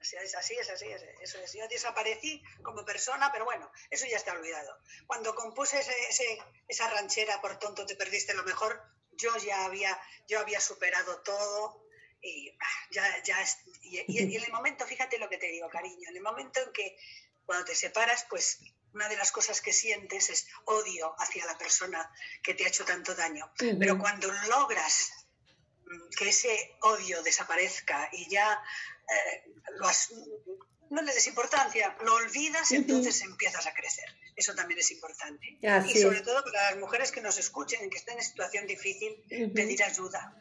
[0.00, 1.02] Así es, así es, así es.
[1.20, 1.52] Eso es.
[1.54, 4.78] Yo desaparecí como persona, pero bueno, eso ya está olvidado.
[5.06, 8.80] Cuando compuse ese, esa ranchera, por tonto te perdiste lo mejor,
[9.12, 11.84] yo ya había, yo había superado todo
[12.20, 13.36] y ah, ya, ya,
[13.82, 16.96] y, en el momento, fíjate lo que te digo, cariño, en el momento en que
[17.44, 18.60] cuando te separas, pues
[18.92, 22.10] una de las cosas que sientes es odio hacia la persona
[22.42, 23.50] que te ha hecho tanto daño.
[23.56, 25.12] Pero cuando logras
[25.84, 28.62] mm, que ese odio desaparezca y ya
[29.08, 29.42] eh,
[30.90, 34.06] no le des importancia, lo olvidas, entonces empiezas a crecer.
[34.36, 35.58] Eso también es importante.
[35.60, 39.22] y sobre todo para las mujeres que nos escuchen, que estén en situación difícil,
[39.54, 40.34] pedir ayuda.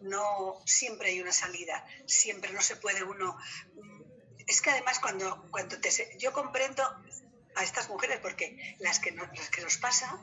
[0.00, 3.36] No siempre hay una salida, siempre no se puede uno.
[4.46, 6.82] Es que además cuando, cuando te, yo comprendo
[7.54, 10.20] a estas mujeres porque las que, las que nos pasa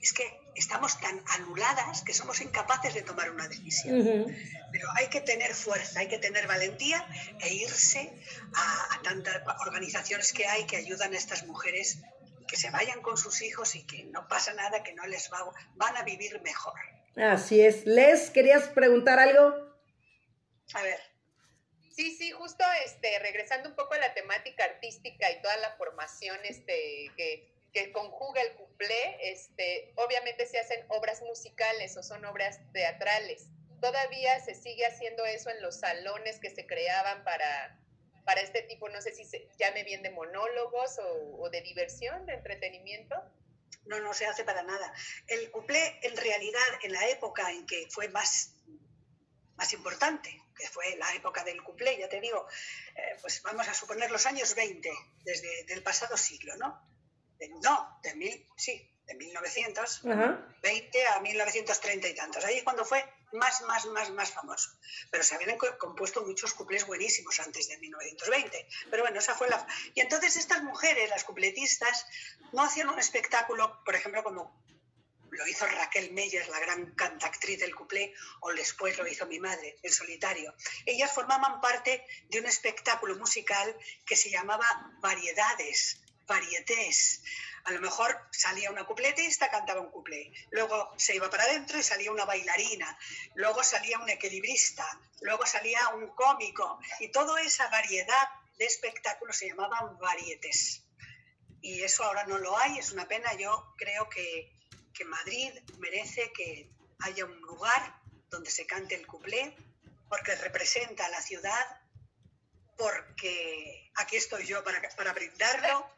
[0.00, 4.26] es que estamos tan anuladas que somos incapaces de tomar una decisión.
[4.72, 7.06] Pero hay que tener fuerza, hay que tener valentía
[7.40, 8.12] e irse
[8.54, 11.98] a, tantas organizaciones que hay que ayudan a estas mujeres
[12.46, 15.38] que se vayan con sus hijos y que no pasa nada, que no les va,
[15.76, 16.78] van a vivir mejor.
[17.16, 17.86] Así es.
[17.86, 19.54] Les, ¿querías preguntar algo?
[20.74, 21.00] A ver.
[21.94, 26.38] Sí, sí, justo este, regresando un poco a la temática artística y toda la formación
[26.44, 32.60] este, que que conjuga el cuplé, este, obviamente se hacen obras musicales o son obras
[32.72, 33.46] teatrales.
[33.80, 37.78] Todavía se sigue haciendo eso en los salones que se creaban para,
[38.24, 40.98] para este tipo, no sé si se llame bien de monólogos
[41.38, 43.14] o, de diversión, de entretenimiento.
[43.84, 44.92] No, no se hace para nada.
[45.26, 48.54] El cuplé, en realidad, en la época en que fue más,
[49.56, 52.46] más importante, que fue la época del cuplé, ya te digo,
[52.96, 54.90] eh, pues vamos a suponer los años 20,
[55.24, 56.82] desde el pasado siglo, ¿no?
[57.62, 62.44] No, de mil, sí, de 1920 a 1930 y tantos.
[62.44, 64.70] Ahí es cuando fue más, más, más, más famoso.
[65.10, 68.68] Pero se habían compuesto muchos cuplés buenísimos antes de 1920.
[68.90, 69.66] Pero bueno, esa fue la...
[69.94, 72.06] Y entonces estas mujeres, las cupletistas,
[72.52, 74.62] no hacían un espectáculo, por ejemplo, como
[75.30, 79.78] lo hizo Raquel Meyer, la gran cantactriz del cuplé, o después lo hizo mi madre,
[79.82, 80.54] en solitario.
[80.84, 84.66] Ellas formaban parte de un espectáculo musical que se llamaba
[85.00, 87.22] Variedades, Varietés.
[87.64, 90.32] A lo mejor salía una cupletista, cantaba un cuplé.
[90.50, 92.96] Luego se iba para adentro y salía una bailarina.
[93.34, 94.86] Luego salía un equilibrista.
[95.22, 96.78] Luego salía un cómico.
[97.00, 100.84] Y toda esa variedad de espectáculos se llamaban varietés.
[101.60, 103.34] Y eso ahora no lo hay, es una pena.
[103.34, 104.56] Yo creo que
[104.98, 109.54] que Madrid merece que haya un lugar donde se cante el cuplé,
[110.08, 111.80] porque representa a la ciudad,
[112.78, 115.90] porque aquí estoy yo para, para brindarlo.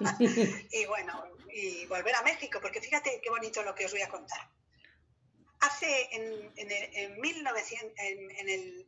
[0.72, 4.08] y bueno, y volver a México, porque fíjate qué bonito lo que os voy a
[4.08, 4.50] contar.
[5.60, 8.86] Hace en, en, en 1900, en, el,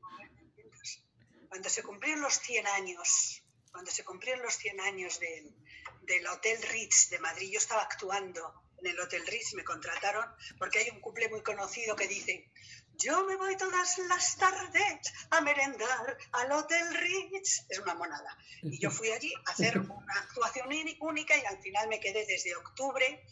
[1.48, 5.54] cuando se cumplieron los 100 años, cuando se cumplieron los 100 años del,
[6.02, 7.50] del Hotel Ritz de Madrid.
[7.52, 10.24] Yo estaba actuando en el Hotel Ritz, me contrataron
[10.58, 12.50] porque hay un cumple muy conocido que dice,
[12.98, 17.64] yo me voy todas las tardes a merendar al Hotel Ritz.
[17.68, 18.36] Es una monada.
[18.62, 20.68] Y yo fui allí a hacer una actuación
[21.00, 23.24] única y al final me quedé desde octubre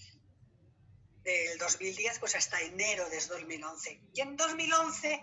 [1.24, 4.00] del 2010 pues hasta enero de 2011.
[4.14, 5.22] Y en 2011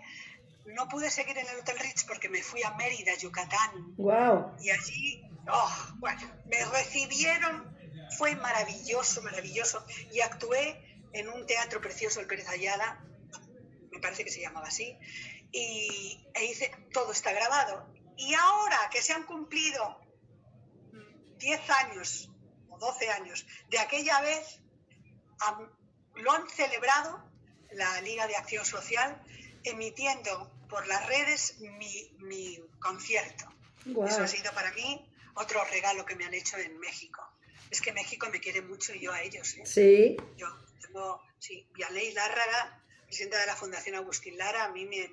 [0.66, 3.94] no pude seguir en el Hotel Ritz porque me fui a Mérida, Yucatán.
[3.96, 4.56] Wow.
[4.60, 7.76] Y allí Oh, bueno, me recibieron,
[8.16, 9.84] fue maravilloso, maravilloso.
[10.12, 10.80] Y actué
[11.12, 13.04] en un teatro precioso, el Pérez Ayala,
[13.94, 14.98] me parece que se llamaba así,
[15.52, 17.86] y e hice, todo está grabado.
[18.16, 20.00] Y ahora que se han cumplido
[21.38, 22.30] 10 años
[22.70, 24.60] o 12 años de aquella vez,
[26.16, 27.22] lo han celebrado
[27.72, 29.20] la Liga de Acción Social
[29.64, 33.46] emitiendo por las redes mi, concierto.
[33.86, 37.22] Eso ha sido para mí otro regalo que me han hecho en México.
[37.70, 39.56] Es que México me quiere mucho y yo a ellos.
[39.56, 39.66] ¿eh?
[39.66, 40.16] Sí.
[40.36, 40.48] Yo
[40.80, 42.83] tengo, sí, Vialey Lárraga,
[43.14, 45.08] presidenta de la Fundación Agustín Lara, a mí me,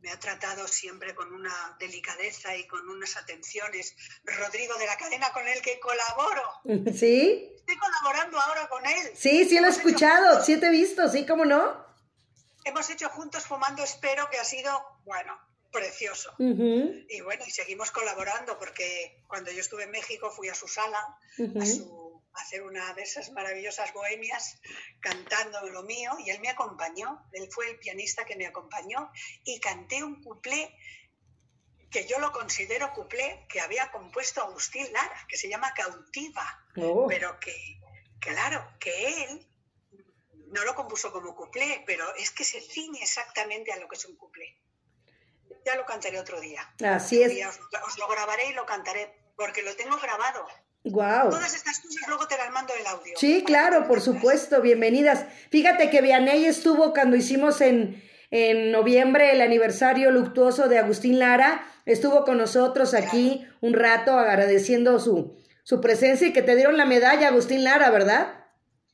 [0.00, 3.96] me, ha tratado siempre con una delicadeza y con unas atenciones.
[4.22, 6.42] Rodrigo de la cadena con el que colaboro.
[6.96, 7.52] Sí.
[7.56, 9.10] Estoy colaborando ahora con él.
[9.16, 11.84] Sí, sí lo he escuchado, sí te he visto, sí, ¿cómo no?
[12.64, 14.70] Hemos hecho juntos Fumando Espero, que ha sido,
[15.04, 15.36] bueno,
[15.72, 16.32] precioso.
[16.38, 20.98] Y bueno, y seguimos colaborando porque cuando yo estuve en México fui a su sala
[21.38, 21.64] a,
[22.36, 24.60] hacer una de esas maravillosas bohemias
[25.00, 29.10] cantando lo mío y él me acompañó, él fue el pianista que me acompañó
[29.44, 30.74] y canté un cuplé
[31.90, 37.06] que yo lo considero cuplé que había compuesto Agustín Lara, que se llama Cautiva, oh.
[37.08, 37.54] pero que,
[38.18, 39.46] claro, que él
[40.48, 44.04] no lo compuso como cuplé, pero es que se ciñe exactamente a lo que es
[44.04, 44.58] un cuplé
[45.66, 46.72] ya lo cantaré otro día.
[46.84, 47.32] Así es.
[47.84, 50.46] Os, lo grabaré y lo cantaré, porque lo tengo grabado.
[50.90, 51.30] Wow.
[51.30, 53.14] Todas estas cosas luego te las mando el audio.
[53.16, 55.26] Sí, claro, por supuesto, bienvenidas.
[55.50, 61.66] Fíjate que Vianey estuvo cuando hicimos en, en noviembre el aniversario luctuoso de Agustín Lara,
[61.86, 66.86] estuvo con nosotros aquí un rato agradeciendo su, su presencia y que te dieron la
[66.86, 68.44] medalla, Agustín Lara, ¿verdad?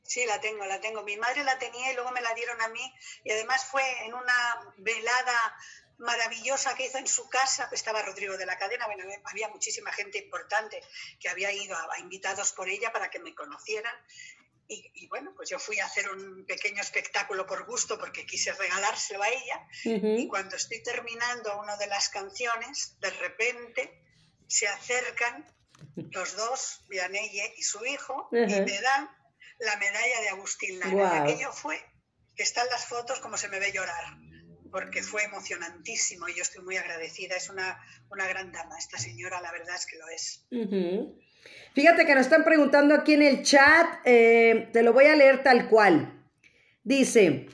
[0.01, 1.03] Sí, la tengo, la tengo.
[1.03, 4.13] Mi madre la tenía y luego me la dieron a mí y además fue en
[4.13, 5.55] una velada
[6.03, 10.17] maravillosa que hizo en su casa, estaba Rodrigo de la Cadena, bueno, había muchísima gente
[10.19, 10.81] importante
[11.19, 13.95] que había ido a, invitados por ella para que me conocieran.
[14.67, 19.21] Y, bueno, pues yo fui a hacer un pequeño espectáculo por gusto porque quise regalárselo
[19.21, 19.67] a ella.
[19.83, 24.01] Y cuando estoy terminando una de las canciones, de repente
[24.47, 25.45] se acercan
[25.95, 29.09] los dos, Vianelle y su hijo, y me dan
[29.59, 31.23] la medalla de Agustín Lara.
[31.23, 31.79] Aquello fue,
[32.35, 34.22] que están las fotos como se me ve llorar
[34.73, 37.35] porque fue emocionantísimo y yo estoy muy agradecida.
[37.35, 40.47] Es una, gran dama, esta señora, la verdad es que lo es.
[41.75, 45.43] Fíjate que nos están preguntando aquí en el chat, eh, te lo voy a leer
[45.43, 46.27] tal cual.
[46.83, 47.49] Dice,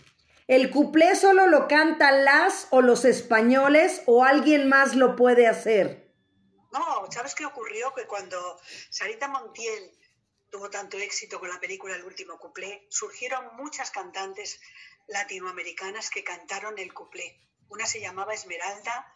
[0.48, 6.14] ¿el cuplé solo lo cantan las o los españoles o alguien más lo puede hacer?
[6.72, 7.94] No, ¿sabes qué ocurrió?
[7.94, 9.92] Que cuando Sarita Montiel
[10.50, 14.62] tuvo tanto éxito con la película El último cuplé, surgieron muchas cantantes
[15.10, 17.40] latinoamericanas que cantaron el cuplé.
[17.70, 19.14] Una se llamaba Esmeralda,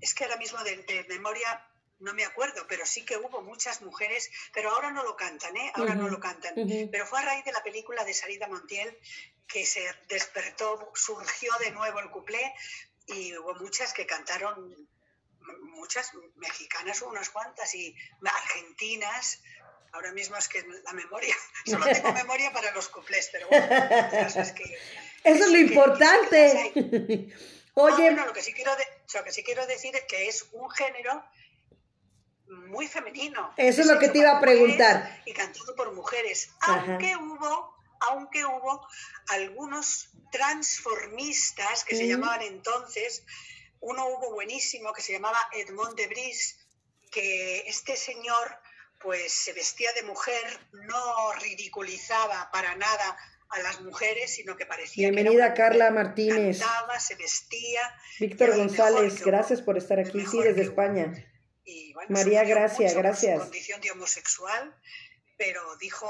[0.00, 1.64] es que ahora mismo de, memoria
[2.00, 5.72] no me acuerdo, pero sí que hubo muchas mujeres, pero ahora no lo cantan, ¿eh?
[5.74, 6.54] Ahora no lo cantan.
[6.92, 8.96] Pero fue a raíz de la película de Sarita Montiel
[9.48, 12.54] que se despertó, surgió de nuevo el cuplé
[13.06, 14.88] y hubo muchas que cantaron,
[15.62, 19.40] muchas mexicanas, unas cuantas, y argentinas,
[19.92, 21.34] ahora mismo es que la memoria,
[21.66, 24.64] solo tengo memoria para los cuplés, pero bueno, es que,
[25.24, 27.32] Eso es lo importante.
[27.74, 28.72] Oye, lo, que sí quiero
[29.14, 31.24] lo que sí quiero decir es que es un género
[32.48, 33.52] muy femenino.
[33.56, 35.22] Eso es lo que te iba a preguntar.
[35.26, 38.86] Y cantado por mujeres, aunque hubo, aunque hubo
[39.28, 43.24] algunos transformistas que se llamaban entonces,
[43.80, 46.58] uno hubo buenísimo que se llamaba Edmond de Bris,
[47.10, 48.58] que este señor
[49.00, 53.16] pues se vestía de mujer, no ridiculizaba para nada
[53.50, 56.58] a las mujeres, sino que parecía Bienvenida Carla Martínez.
[56.58, 57.80] Cantaba, se vestía.
[58.18, 61.12] Víctor González, gracias por estar aquí, sí, desde España.
[62.08, 63.38] María Gracia, gracias.
[63.38, 64.74] Su condición de homosexual,
[65.36, 66.08] pero dijo,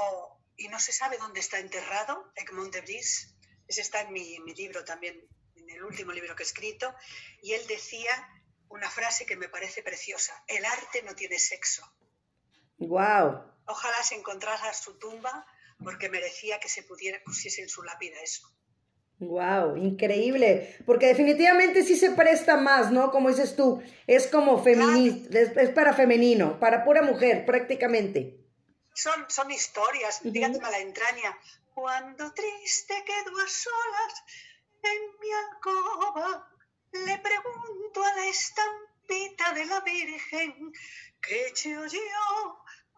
[0.57, 3.35] y no se sabe dónde está enterrado, Egmont de Bris,
[3.67, 6.93] ese está en mi, mi libro también, en el último libro que he escrito,
[7.41, 8.11] y él decía
[8.69, 11.83] una frase que me parece preciosa, el arte no tiene sexo.
[12.79, 13.43] Wow.
[13.65, 15.45] Ojalá se encontrara su tumba
[15.83, 18.49] porque merecía que se pudiera pusiese en su lápida eso.
[19.19, 23.11] Wow, increíble, porque definitivamente sí se presta más, ¿no?
[23.11, 28.39] Como dices tú, es como feminista, es, para femenino, para pura mujer, prácticamente.
[28.93, 31.37] Son, son historias, uh la entraña.
[31.73, 34.23] Cuando triste quedo a solas
[34.83, 36.49] en mi alcoba,
[36.93, 40.71] le pregunto a la estampita de la Virgen
[41.21, 41.85] que yo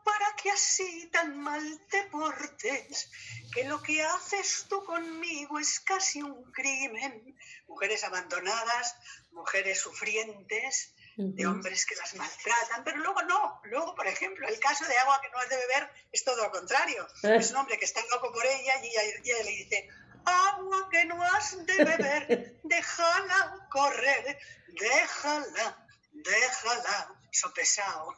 [0.04, 3.10] para que así tan mal te portes,
[3.54, 7.38] que lo que haces tú conmigo es casi un crimen.
[7.68, 8.95] Mujeres abandonadas,
[9.32, 13.62] mujeres sufrientes, de hombres que las maltratan, pero luego no.
[13.66, 16.52] Luego, por ejemplo, el caso de agua que no has de beber es todo lo
[16.52, 17.08] contrario.
[17.24, 17.36] Ah.
[17.36, 19.89] Es un hombre que está loco por ella y ella, le dice,
[20.26, 28.16] agua que no has de beber, déjala correr, déjala, déjala, sopesado.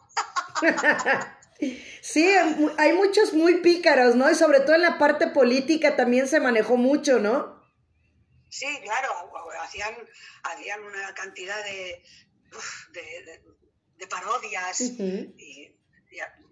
[2.01, 2.27] Sí,
[2.77, 4.29] hay muchos muy pícaros, ¿no?
[4.29, 7.61] Y sobre todo en la parte política también se manejó mucho, ¿no?
[8.49, 9.09] Sí, claro,
[9.61, 9.95] hacían,
[10.43, 12.03] hacían una cantidad de,
[13.97, 15.75] de, parodias y,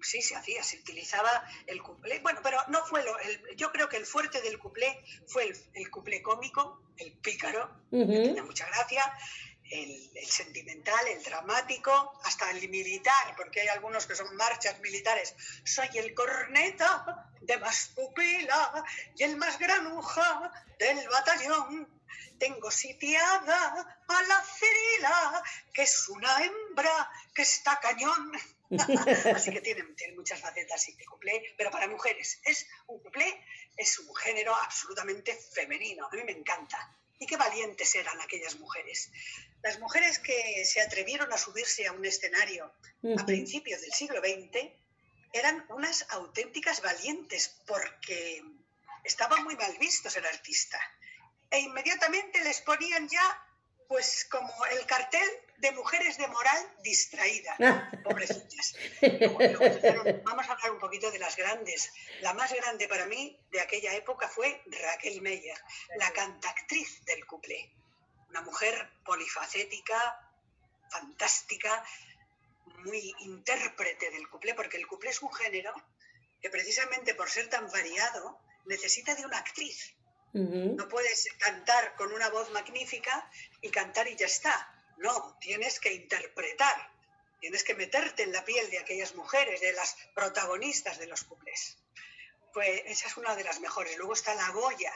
[0.01, 1.30] sí, se hacía, se utilizaba
[1.68, 2.20] el cuplé.
[2.22, 3.14] Bueno, pero no fue lo.
[3.55, 8.05] yo creo que el fuerte del cuplé fue el, el cuplé cómico, el pícaro, que
[8.05, 9.03] tiene mucha gracia,
[9.72, 15.34] el, sentimental, el dramático, hasta el militar, porque hay algunos que son marchas militares.
[15.64, 22.02] Soy el corneta de más pupila y el más granuja del batallón.
[22.38, 25.44] Tengo sitiada a la Cirila,
[25.74, 28.32] que es una hembra que está cañón.
[29.36, 29.84] Así que tiene,
[30.16, 33.46] muchas facetas y cuplé, pero para mujeres es un cuplé,
[33.78, 36.08] es un género absolutamente femenino.
[36.08, 36.98] A mí me encanta.
[37.20, 39.12] Y qué valientes eran aquellas mujeres.
[39.64, 42.74] Las mujeres que se atrevieron a subirse a un escenario
[43.18, 44.72] a principios del siglo XX
[45.34, 48.43] eran unas auténticas valientes porque
[49.03, 50.80] estaba muy mal visto ser artista.
[51.49, 53.47] E inmediatamente les ponían ya,
[53.88, 57.55] pues, como el cartel de mujeres de moral distraída,
[58.03, 58.76] pobrecitas.
[60.24, 61.91] vamos a hablar un poquito de las grandes.
[62.22, 65.57] La más grande para mí de aquella época fue Raquel Meyer,
[65.97, 67.72] la cantactriz del cuplé
[68.32, 70.00] una mujer polifacética,
[70.90, 71.84] fantástica,
[72.78, 75.74] muy intérprete del cuplé, porque el cuplé es un género
[76.42, 79.94] que precisamente por ser tan variado necesita de una actriz.
[80.34, 83.30] No puedes cantar con una voz magnífica
[83.62, 84.74] y cantar y ya está.
[84.98, 86.90] No, tienes que interpretar,
[87.42, 91.78] tienes que meterte en la piel de aquellas mujeres, de las protagonistas de los cuplés.
[92.54, 93.98] Pues esa es una de las mejores.
[93.98, 94.94] Luego está la Goya,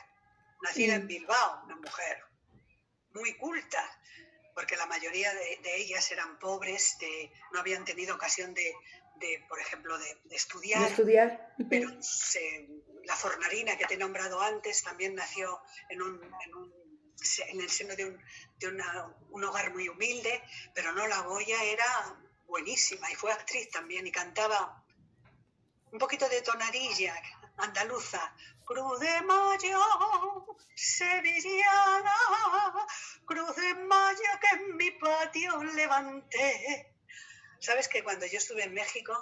[0.61, 2.23] nacida en Bilbao, una mujer
[3.15, 3.81] muy culta,
[4.53, 8.73] porque la mayoría de, ellas eran pobres, de, no habían tenido ocasión de,
[9.49, 10.83] por ejemplo, de, estudiar.
[10.83, 11.55] estudiar.
[11.69, 11.89] Pero
[13.03, 18.05] la fornarina que te he nombrado antes también nació en, un, en, el seno de,
[18.05, 18.21] un,
[18.57, 18.67] de
[19.29, 20.41] un hogar muy humilde,
[20.73, 24.83] pero no, la Goya era buenísima y fue actriz también y cantaba
[25.91, 27.15] un poquito de tonarilla
[27.57, 28.35] andaluza,
[28.65, 29.79] Cruz de Mayo,
[30.75, 32.15] sevillana,
[33.25, 36.93] Cruz de Mayo que en mi patio levanté.
[37.59, 39.13] Sabes que cuando yo estuve en México,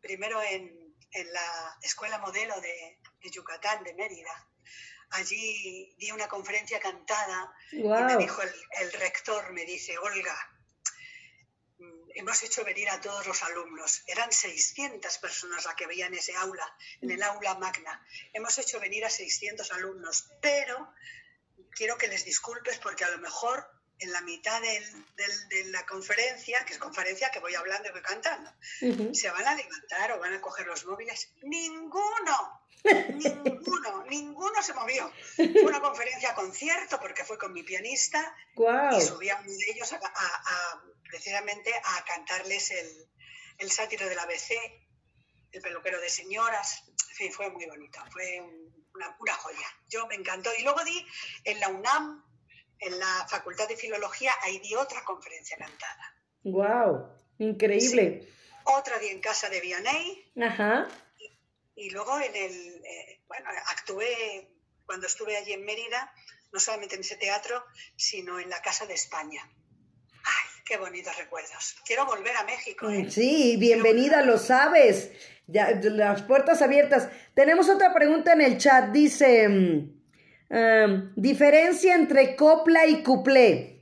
[0.00, 0.94] primero en,
[1.32, 4.46] la escuela modelo de, Yucatán, de Mérida,
[5.10, 10.36] allí di una conferencia cantada y me dijo el, el rector, me dice, Olga,
[12.18, 14.02] hemos hecho venir a todos los alumnos.
[14.06, 16.66] Eran 600 personas las que veían ese aula,
[17.00, 18.04] en el aula magna.
[18.32, 20.92] Hemos hecho venir a 600 alumnos, pero
[21.70, 23.64] quiero que les disculpes porque a lo mejor
[24.00, 28.52] en la mitad de la conferencia, que es conferencia que voy hablando y voy cantando,
[29.14, 31.30] se van a levantar o van a coger los móviles.
[31.42, 35.12] Ninguno, ninguno, ninguno se movió.
[35.36, 38.36] Fue una conferencia concierto porque fue con mi pianista
[38.96, 43.08] y subí a uno de ellos a, precisamente a cantarles el,
[43.58, 44.52] el sátiro del ABC,
[45.52, 46.84] el peluquero de señoras.
[47.10, 48.40] En fin, fue muy bonito, fue
[48.94, 49.66] una, una joya.
[49.88, 50.50] Yo me encantó.
[50.58, 51.06] Y luego di
[51.44, 52.24] en la UNAM
[52.80, 56.14] en la Facultad de Filología, ahí di otra conferencia cantada.
[56.44, 57.08] ¡Wow!
[57.38, 58.28] Increíble.
[58.64, 60.32] Otra di en casa de Vianney.
[60.40, 60.88] Ajá.
[61.74, 64.48] Y, luego en el, eh, bueno, actué
[64.84, 66.12] cuando estuve allí en Mérida,
[66.52, 67.64] no solamente en ese teatro,
[67.96, 69.48] sino en la Casa de España.
[70.68, 71.76] ¡Ay, qué bonitos recuerdos!
[71.86, 72.90] Quiero volver a México.
[72.90, 73.10] ¿eh?
[73.10, 75.10] Sí, bienvenida, lo sabes.
[75.46, 77.08] Ya, las puertas abiertas.
[77.34, 78.90] Tenemos otra pregunta en el chat.
[78.90, 79.48] Dice...
[79.48, 79.98] Mm,
[80.50, 83.80] Em, diferencia entre copla y cuplé.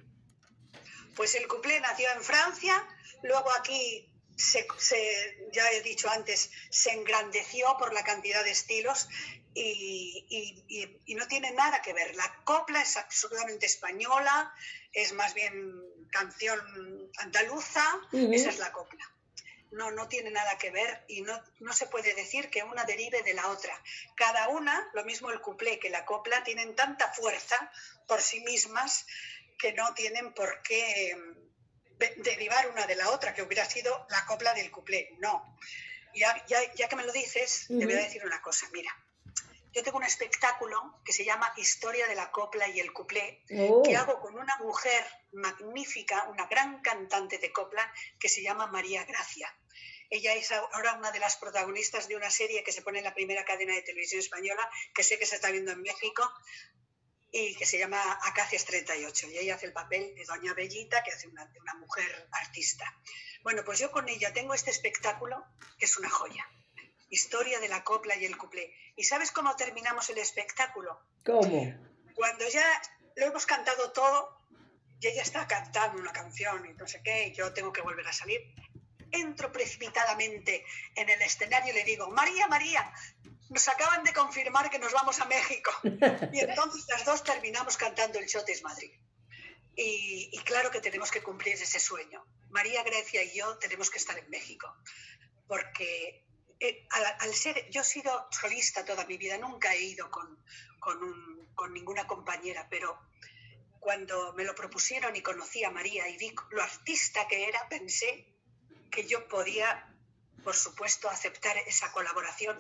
[1.15, 2.85] Pues el cuplé nació en Francia,
[3.23, 4.67] luego aquí se,
[5.53, 9.09] ya he dicho antes, se engrandeció por la cantidad de estilos
[9.55, 12.15] y, no tiene nada que ver.
[12.17, 14.53] La copla es absolutamente española,
[14.93, 15.73] es más bien
[16.11, 16.61] canción
[17.19, 19.07] andaluza, esa es la copla
[19.77, 23.23] no, no tiene nada que ver y no, no se puede decir que una derive
[23.23, 23.81] de la otra.
[24.15, 27.71] Cada una, lo mismo el cuplé que la copla, tienen tanta fuerza
[28.07, 29.07] por sí mismas
[29.59, 34.25] que no tienen por qué mm, derivar una de la otra, que hubiera sido la
[34.27, 35.11] copla del cuplé.
[35.19, 35.57] No.
[36.15, 38.67] Ya, ya, que me lo dices, te voy a decir una cosa.
[38.73, 38.91] Mira,
[39.77, 43.83] yo tengo un espectáculo que se llama Historia de la copla y el cuplé, oh.
[43.83, 49.05] que hago con una mujer magnífica, una gran cantante de copla, que se llama María
[49.05, 49.55] Gracia.
[50.09, 53.13] Ella es ahora una de las protagonistas de una serie que se pone en la
[53.13, 56.27] primera cadena de televisión española, que sé que se está viendo en México,
[57.31, 59.29] y que se llama Acacias 38.
[59.29, 62.87] Y ella hace el papel de Doña Bellita, que hace una, de una mujer artista.
[63.43, 65.45] Bueno, pues yo con ella tengo este espectáculo,
[65.79, 66.49] que es una joya.
[67.09, 68.75] Historia de la copla y el cuplé.
[68.97, 71.01] ¿Y sabes cómo terminamos el espectáculo?
[71.25, 71.75] ¿Cómo?
[72.15, 72.67] Cuando ya
[73.17, 74.37] lo hemos cantado todo
[75.01, 78.07] y ella está cantando una canción y no sé qué, y yo tengo que volver
[78.07, 78.41] a salir,
[79.11, 82.93] entro precipitadamente en el escenario y le digo, María, María,
[83.51, 85.71] nos acaban de confirmar que nos vamos a México.
[86.33, 88.93] Y entonces las dos terminamos cantando el Chotes Madrid.
[89.77, 92.25] Y, y, claro que tenemos que cumplir ese sueño.
[92.49, 94.75] María Grecia y yo tenemos que estar en México,
[95.47, 96.26] porque
[96.59, 100.39] eh, al, ser, yo he sido solista toda mi vida, nunca he ido con,
[101.73, 102.99] ninguna compañera, pero
[103.81, 108.27] cuando me lo propusieron y conocí a María y vi lo artista que era, pensé
[108.91, 109.95] que yo podía,
[110.45, 112.57] por supuesto, aceptar esa colaboración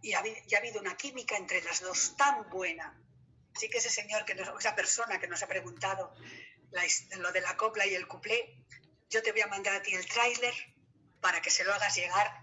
[0.00, 2.98] y ha, ha habido una química entre las dos tan buena.
[3.54, 6.12] Así que ese señor, que esa persona que nos ha preguntado
[7.18, 8.56] lo de la copla y el cuplé,
[9.10, 10.54] yo te voy a mandar a ti el tráiler
[11.20, 12.41] para que se lo hagas llegar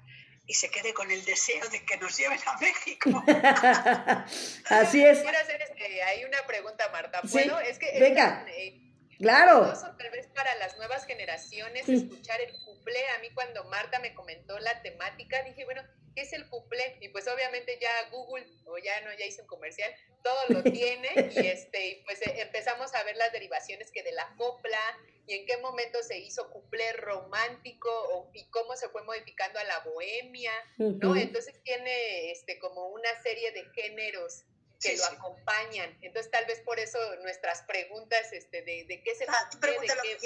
[0.50, 3.24] y se quede con el deseo de que nos lleven a México.
[4.70, 5.20] Así es.
[5.20, 7.22] Quiero hacer este, hay una pregunta, Marta.
[7.22, 7.60] ¿Puedo?
[7.60, 8.48] Es que venga.
[8.50, 8.82] Eh,
[9.20, 9.72] claro.
[9.72, 13.00] Tal vez para las nuevas generaciones escuchar el cuplé.
[13.16, 15.84] A mí cuando Marta me comentó la temática, dije, bueno,
[16.20, 16.98] ¿qué es el cuplé?
[17.00, 19.90] Y pues obviamente ya Google, o ya no, ya hice un comercial,
[20.22, 24.36] todo lo tiene y este, pues eh, empezamos a ver las derivaciones que de la
[24.38, 24.80] copla
[25.28, 29.80] y en qué momento se hizo cuplé romántico y cómo se fue modificando a la
[29.80, 31.16] bohemia, ¿no?
[31.16, 34.44] Entonces tiene este como una serie de géneros
[34.82, 35.98] que lo acompañan.
[36.02, 40.18] Entonces, tal vez por eso nuestras preguntas este, de, de qué se ah, de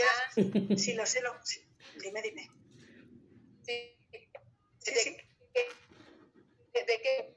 [0.67, 1.35] qué Sí, lo sé, lo,
[2.01, 2.49] dime, dime.
[3.65, 3.97] Sí.
[4.79, 5.17] sí
[5.53, 7.33] de que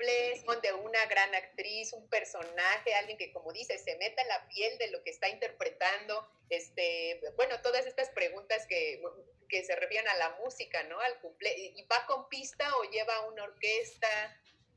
[0.63, 4.79] de una gran actriz, un personaje, alguien que como dice, se meta en la piel
[4.79, 9.03] de lo que está interpretando, este, bueno, todas estas preguntas que,
[9.49, 10.99] que se refieren a la música, ¿no?
[11.01, 14.09] Al cumple, ¿y va con pista o lleva una orquesta?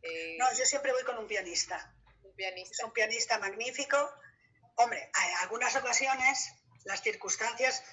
[0.01, 1.93] Eh, no, yo siempre voy con un pianista.
[2.23, 2.73] Un pianista.
[2.73, 3.97] Es un pianista magnífico.
[4.75, 6.53] Hombre, en algunas ocasiones
[6.85, 7.83] las circunstancias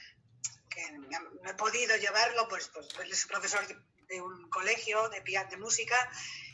[0.71, 3.67] que no he podido llevarlo, pues, pues, pues es profesor
[4.09, 5.97] de un colegio de, de música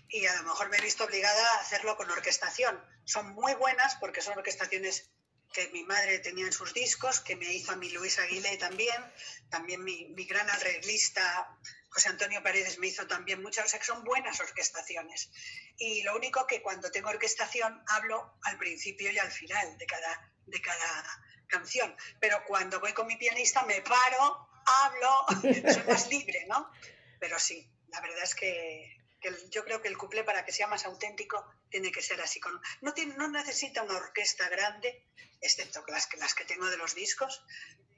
[0.09, 2.79] y a lo mejor me he visto obligada a hacerlo con orquestación.
[3.05, 5.11] Son muy buenas porque son orquestaciones
[5.53, 9.13] que mi madre tenía en sus discos, que me hizo a mi Luis Aguilé también,
[9.51, 11.59] también mi, mi gran arreglista
[11.93, 15.31] José Antonio Paredes me hizo también muchas, o sea que son buenas orquestaciones.
[15.77, 20.33] Y lo único que cuando tengo orquestación hablo al principio y al final de cada,
[20.47, 26.47] de cada canción, pero cuando voy con mi pianista me paro, hablo, soy más libre,
[26.49, 26.71] ¿no?
[27.23, 28.99] Pero sí, la verdad es que
[29.51, 32.41] yo creo que el cuplé para que sea más auténtico tiene que ser así.
[32.41, 35.07] Con, no, tiene, no necesita una orquesta grande,
[35.41, 37.45] excepto las que, las que tengo de los discos.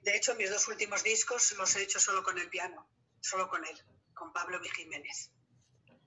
[0.03, 2.87] De hecho, mis dos últimos discos los he hecho solo con el piano,
[3.22, 4.61] solo con él, con Pablo.
[4.61, 5.31] Jiménez.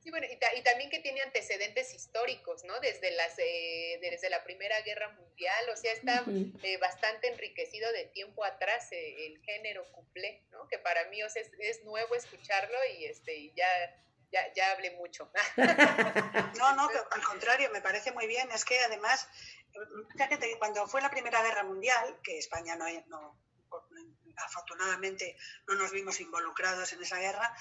[0.07, 2.79] Sí, bueno, y, también que tiene antecedentes históricos, ¿no?
[2.79, 6.23] Desde, las, eh, desde la Primera Guerra Mundial, o sea, está
[6.63, 10.65] eh, bastante enriquecido de tiempo atrás eh, el género cuplé, ¿no?
[10.69, 13.67] Que para mí es, es nuevo escucharlo y este ya
[14.31, 15.29] ya, ya hablé mucho.
[16.57, 18.49] No, no, al contrario, me parece muy bien.
[18.51, 19.27] Es que además,
[20.13, 23.37] fíjate, cuando fue la Primera Guerra Mundial, que España no, no,
[24.37, 25.35] afortunadamente
[25.67, 27.53] no nos vimos involucrados en esa guerra,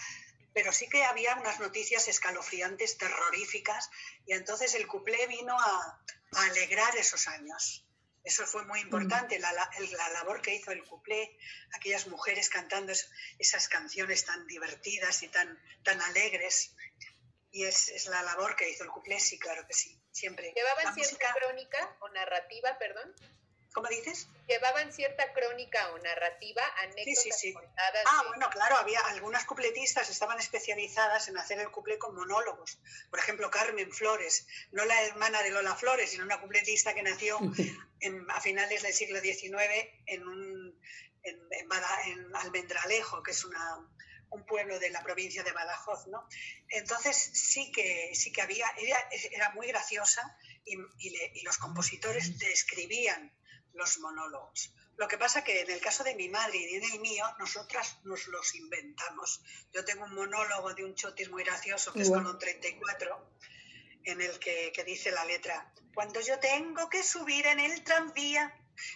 [0.57, 3.91] pero sí que había unas noticias escalofriantes, terroríficas,
[4.25, 6.03] y entonces el cuplé vino a,
[6.33, 7.87] a alegrar esos años.
[8.25, 11.37] Eso fue muy importante, la, la, labor que hizo el cuplé,
[11.75, 12.95] aquellas mujeres cantando
[13.39, 16.75] esas canciones tan divertidas y tan, tan alegres.
[17.51, 20.55] Y es, es, la labor que hizo el cuplé, sí, claro que sí, siempre.
[20.57, 23.15] ¿Llevaban cierta crónica o narrativa, perdón?
[23.77, 24.27] ¿Cómo dices?
[24.49, 27.55] Llevaban cierta crónica o narrativa, anécdotas sí, sí, sí.
[28.07, 32.79] Ah, bueno, claro, había algunas cupletistas estaban especializadas en hacer el cuplé con monólogos.
[33.11, 37.39] Por ejemplo, Carmen Flores, no la hermana de Lola Flores, sino una cupletista que nació
[38.31, 39.45] a finales del siglo XIX
[40.07, 40.81] en, un,
[41.23, 43.87] en, Almendralejo, que es una,
[44.31, 46.27] un pueblo de la provincia de Badajoz, ¿no?
[46.71, 53.36] Entonces sí que, sí que había, ella era muy graciosa y, y los compositores describían
[53.77, 54.73] los monólogos.
[54.97, 57.99] Lo que pasa que en el caso de mi madre y en el mío, nosotras
[58.05, 59.43] nos los inventamos.
[59.73, 63.31] Yo tengo un monólogo de un chotis muy gracioso que es con un 34,
[64.05, 68.55] en el que, que dice la letra, cuando yo tengo que subir en el tranvía,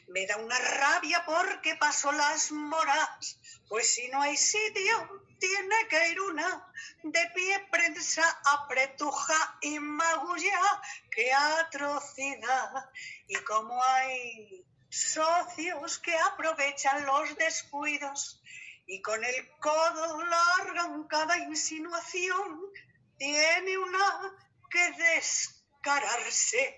[0.09, 6.09] me da una rabia porque paso las moras, pues si no hay sitio, tiene que
[6.11, 6.73] ir una
[7.03, 8.23] de pie prensa,
[8.53, 12.91] apretuja y magulla, qué atrocidad.
[13.27, 18.43] Y como hay socios que aprovechan los descuidos
[18.87, 22.61] y con el codo largan cada insinuación,
[23.17, 24.37] tiene una
[24.69, 26.77] que descararse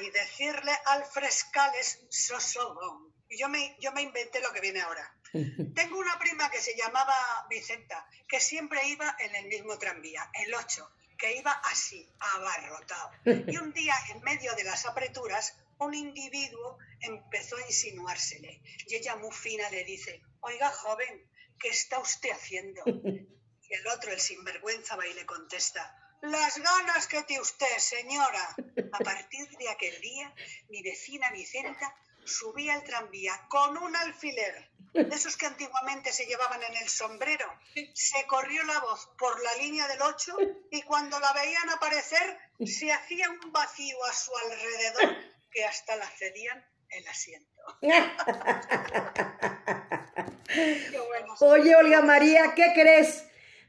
[0.00, 3.14] y decirle al frescales sosobón.
[3.28, 5.14] Y yo me, yo me inventé lo que viene ahora.
[5.74, 7.14] Tengo una prima que se llamaba
[7.50, 13.10] Vicenta, que siempre iba en el mismo tranvía, el 8, que iba así, abarrotado.
[13.24, 18.60] Y un día, en medio de las apreturas, un individuo empezó a insinuársele.
[18.86, 22.82] Y ella muy fina le dice, oiga joven, ¿qué está usted haciendo?
[23.66, 28.56] Y el otro, el sinvergüenza, va y le contesta, las ganas que tiene usted, señora.
[28.92, 30.34] A partir de aquel día,
[30.68, 31.94] mi vecina Vicenta
[32.24, 37.46] subía al tranvía con un alfiler, de esos que antiguamente se llevaban en el sombrero.
[37.92, 40.36] Se corrió la voz por la línea del 8
[40.70, 46.06] y cuando la veían aparecer, se hacía un vacío a su alrededor que hasta la
[46.06, 47.48] cedían el asiento.
[51.40, 53.24] Oye, Olga María, ¿qué crees?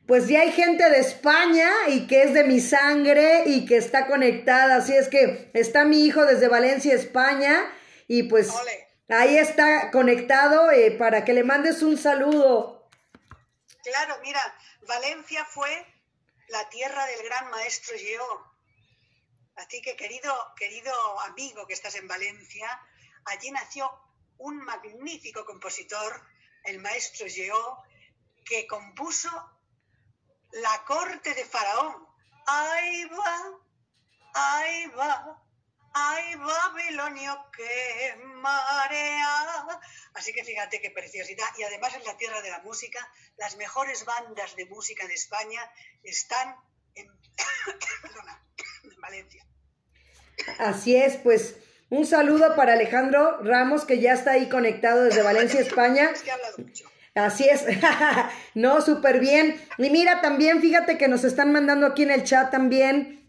[0.08, 4.08] Pues ya hay gente de España y que es de mi sangre y que está
[4.08, 4.78] conectada.
[4.78, 7.72] Así es que está mi hijo desde Valencia, España,
[8.08, 8.50] y pues
[9.08, 12.90] ahí está conectado eh, para que le mandes un saludo.
[13.84, 14.42] Claro, mira,
[14.88, 15.70] Valencia fue
[16.50, 18.55] la tierra del gran maestro Geo.
[19.56, 22.68] Así que querido, querido amigo que estás en Valencia,
[23.26, 23.90] allí nació
[24.38, 26.22] un magnífico compositor,
[26.64, 27.84] el maestro Geo,
[28.46, 29.30] que compuso
[30.52, 32.08] La corte de Faraón.
[32.48, 33.60] Ahí va,
[34.34, 35.46] ahí va,
[35.96, 39.82] ay Babilonio que marea.
[40.14, 41.48] Así que fíjate qué preciosidad.
[41.58, 43.00] Y además en la tierra de la música,
[43.38, 45.72] las mejores bandas de música de España
[46.04, 46.56] están
[46.96, 47.08] en,
[48.94, 49.46] en Valencia.
[50.60, 51.56] Así es, pues
[51.90, 56.12] un saludo para Alejandro Ramos, que ya está ahí conectado desde Valencia, España.
[57.14, 57.66] Así es,
[58.56, 59.62] no, súper bien.
[59.78, 63.22] Y mira, también fíjate que nos están mandando aquí en el chat también,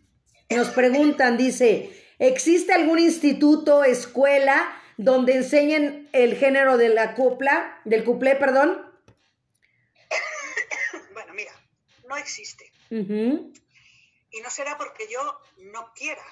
[0.50, 8.04] nos preguntan, dice, ¿existe algún instituto, escuela, donde enseñen el género de la copla, del
[8.04, 8.82] cuplé, perdón?
[11.12, 11.52] Bueno, mira,
[12.08, 12.70] no existe.
[14.36, 16.24] Y no será porque yo no quiera.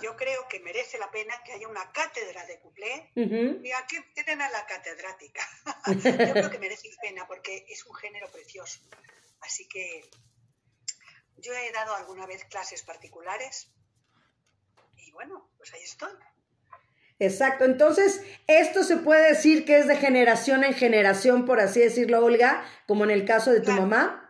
[0.00, 3.10] Yo creo que merece la pena que haya una cátedra de cuplé.
[3.14, 5.42] Y aquí tienen a la catedrática.
[5.86, 8.80] Yo creo que merece la pena porque es un género precioso.
[9.40, 10.08] Así que
[11.36, 13.70] yo he dado alguna vez clases particulares
[14.96, 16.10] y bueno, pues ahí estoy.
[17.20, 22.24] Exacto, entonces esto se puede decir que es de generación en generación, por así decirlo,
[22.24, 24.27] Olga, como en el caso de tu mamá.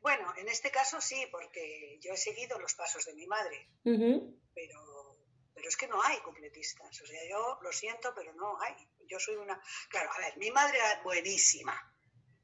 [0.00, 5.18] Bueno, en este caso sí, porque yo he seguido los pasos de mi madre, pero,
[5.54, 7.00] pero es que no hay completistas.
[7.00, 8.74] O sea, yo lo siento, pero no hay.
[9.06, 9.60] Yo soy una...
[9.88, 11.74] Claro, a ver, mi madre era buenísima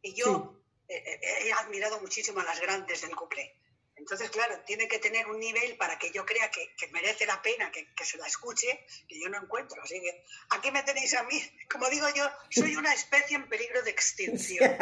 [0.02, 3.60] y yo he admirado muchísimo a las grandes del couple.
[4.04, 7.72] Entonces, claro, tiene que tener un nivel para que yo crea que, merece la pena
[7.72, 9.82] que, se la escuche, que yo no encuentro.
[9.82, 11.40] Así que aquí me tenéis a mí,
[11.70, 14.76] como digo yo, soy una especie en peligro de extinción.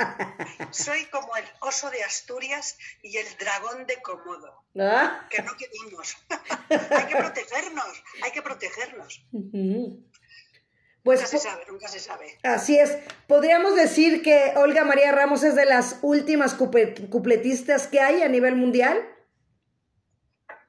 [0.73, 5.29] Soy como el oso de Asturias y el dragón de Komodo, ah.
[5.31, 6.17] que no queremos.
[6.91, 9.25] hay que protegernos, hay que protegernos.
[11.05, 12.39] Pues, nunca se sabe, nunca se sabe.
[12.43, 12.99] Así es.
[13.29, 18.57] Podríamos decir que Olga María Ramos es de las últimas cupletistas que hay a nivel
[18.57, 19.12] mundial.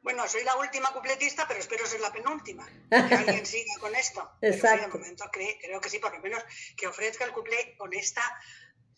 [0.04, 2.68] Bueno, soy la última cupletista, pero espero ser la penúltima.
[2.90, 4.38] Que alguien siga con esto.
[4.42, 4.90] Exacto.
[4.92, 6.44] Pero momento creo, que sí, por lo menos
[6.76, 8.22] que ofrezca el cuplé con esta.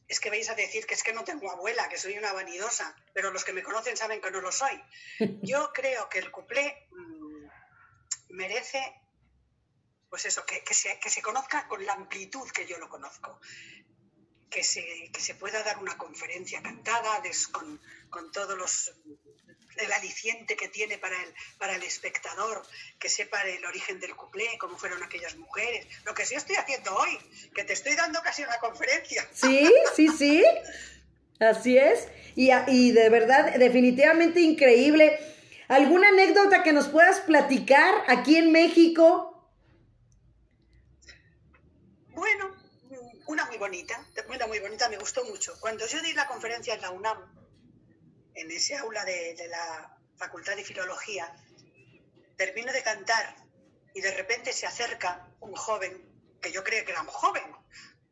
[0.08, 2.96] Es que vais a decir que es que no tengo abuela, que soy una vanidosa,
[3.14, 4.82] pero los que me conocen saben que no lo soy.
[5.42, 7.48] Yo creo que el cuplé mm,
[8.30, 9.02] merece
[10.10, 13.42] pues eso, que, se, que se conozca con la amplitud que yo lo conozco.
[14.50, 18.94] Que se, que se pueda dar una conferencia cantada con, con todos los
[19.78, 22.62] el aliciente que tiene para el, para el espectador,
[23.00, 25.88] que sepa el origen del cuplé, cómo fueron aquellas mujeres.
[26.06, 27.18] Lo que sí estoy haciendo hoy,
[27.54, 29.28] que te estoy dando casi una conferencia.
[29.34, 30.46] Sí, sí, sí.
[31.40, 32.08] Así es.
[32.36, 35.20] Y, y de verdad, definitivamente increíble.
[35.68, 39.32] ¿Alguna anécdota que nos puedas platicar aquí en México?
[42.10, 42.56] Bueno,
[43.28, 45.58] una muy bonita, una muy bonita, me gustó mucho.
[45.60, 47.45] Cuando yo di la conferencia en la UNAM,
[48.46, 51.36] en ese aula de, la Facultad de Filología,
[52.38, 53.36] termino de cantar
[53.94, 55.94] y de repente se acerca un joven,
[56.42, 57.44] que yo creía que era un joven,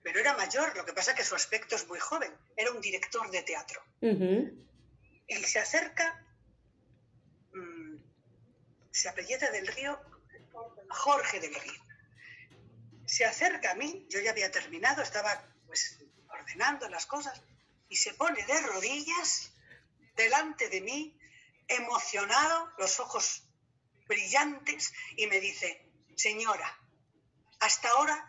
[0.01, 2.81] pero era mayor, lo que pasa es que su aspecto es muy joven, era un
[2.81, 3.81] director de teatro.
[4.01, 6.25] Y se acerca,
[7.53, 7.95] mm,
[8.91, 9.99] se apellida del río,
[10.89, 11.84] Jorge del Río
[13.05, 17.41] se acerca a mí, yo ya había terminado, estaba pues ordenando las cosas,
[17.89, 19.53] y se pone de rodillas
[20.16, 21.18] delante de mí,
[21.68, 23.43] emocionado, los ojos
[24.07, 26.80] brillantes, y me dice, señora,
[27.59, 28.28] hasta ahora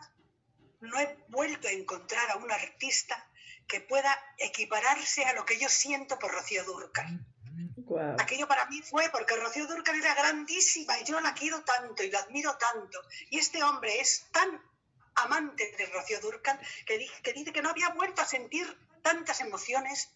[0.80, 3.28] no he vuelto a encontrar a un artista
[3.66, 7.24] que pueda equipararse a lo que yo siento por Rocío Durcal.
[8.18, 12.10] Aquello para mí fue porque Rocío Durcal era grandísima y yo la quiero tanto y
[12.10, 13.00] la admiro tanto.
[13.30, 14.60] Y este hombre es tan
[15.16, 18.66] amante de Rocío Durcal que, que dice que no había vuelto a sentir
[19.02, 20.10] tantas emociones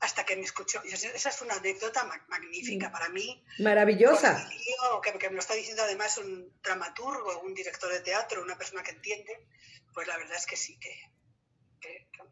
[0.00, 0.82] hasta que me escuchó.
[0.82, 2.92] Esa es una anécdota magnífica mm.
[2.92, 3.44] para mí.
[3.58, 4.48] Maravillosa.
[5.02, 8.82] Que, que, me lo está diciendo además un dramaturgo, un director de teatro, una persona
[8.82, 9.46] que entiende,
[9.92, 10.90] pues la verdad es que sí, que,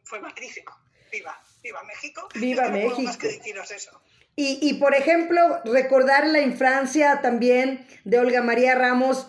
[0.04, 0.78] fue magnífico.
[1.12, 2.28] Viva, viva México.
[2.34, 3.02] Viva México.
[3.02, 4.02] más que deciros eso.
[4.36, 9.26] Y, y, por ejemplo, recordar la infancia también de Olga María Ramos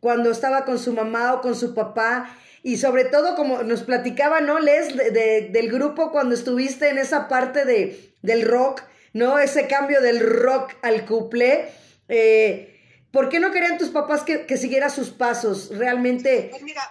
[0.00, 2.36] cuando estaba con su mamá o con su papá.
[2.66, 4.96] Y sobre todo, como nos platicaba, ¿no, Les?
[4.96, 9.38] De, del grupo cuando estuviste en esa parte de, del rock, ¿no?
[9.38, 11.72] Ese cambio del rock al couple.
[12.08, 15.68] Eh, ¿Por qué no querían tus papás que, que siguiera sus pasos?
[15.78, 16.48] Realmente.
[16.50, 16.82] Pues mira,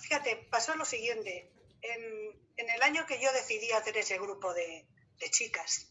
[0.00, 1.52] fíjate, pasó lo siguiente.
[1.82, 4.86] En, en el año que yo decidí hacer ese grupo de,
[5.18, 5.90] de chicas,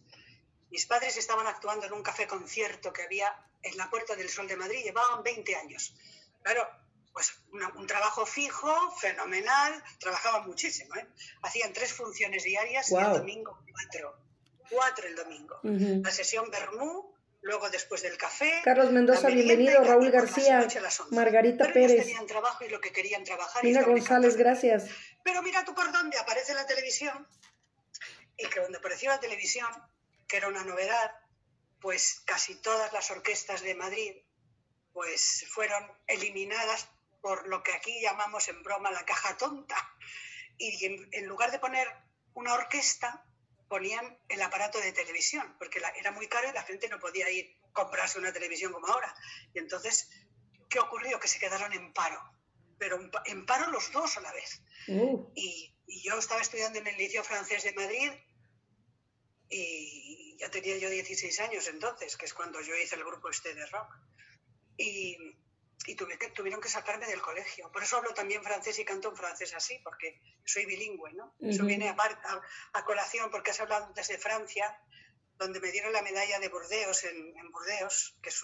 [0.72, 4.48] mis padres estaban actuando en un café concierto que había en la Puerta del Sol
[4.48, 5.94] de Madrid, llevaban 20 años.
[6.42, 6.68] Claro,
[7.20, 11.06] pues un trabajo fijo, fenomenal, trabajaban muchísimo, ¿eh?
[11.42, 14.18] Hacían tres funciones diarias y el domingo cuatro.
[14.70, 15.60] Cuatro el domingo.
[15.64, 18.62] La sesión Bermú, luego después del café.
[18.64, 19.84] Carlos Mendoza, bienvenido.
[19.84, 20.66] Raúl García,
[21.12, 22.06] Margarita Pero Pérez.
[22.06, 23.66] Tenían trabajo y lo que querían trabajar.
[23.66, 24.86] Mira González, gracias.
[25.22, 27.28] Pero mira tú por dónde aparece la televisión.
[28.38, 29.68] Y que cuando apareció la televisión,
[30.26, 31.12] que era una novedad,
[31.82, 34.16] pues casi todas las orquestas de Madrid
[34.94, 36.88] pues fueron eliminadas
[37.22, 39.76] por lo que aquí llamamos en broma la caja tonta.
[40.58, 41.88] Y en, lugar de poner
[42.34, 43.26] una orquesta,
[43.68, 47.58] ponían el aparato de televisión, porque era muy caro y la gente no podía ir
[47.64, 49.14] a comprarse una televisión como ahora.
[49.54, 50.10] Y entonces,
[50.70, 51.20] ¿qué ocurrió?
[51.20, 52.20] Que se quedaron en paro,
[52.78, 54.62] pero en paro los dos a la vez.
[54.88, 55.32] Uh.
[55.36, 58.12] Y, y, yo estaba estudiando en el Liceo Francés de Madrid
[59.50, 63.54] y ya tenía yo 16 años entonces, que es cuando yo hice el grupo este
[63.54, 63.96] de rock
[64.78, 65.18] y,
[66.36, 67.72] tuvieron que sacarme del colegio.
[67.72, 71.36] Por eso hablo también francés y canto en francés así, porque soy bilingüe, ¿no?
[71.40, 71.96] Eso viene a,
[72.74, 74.80] a, colación porque has hablado desde Francia,
[75.38, 78.44] donde me dieron la medalla de Burdeos en, Burdeos, que es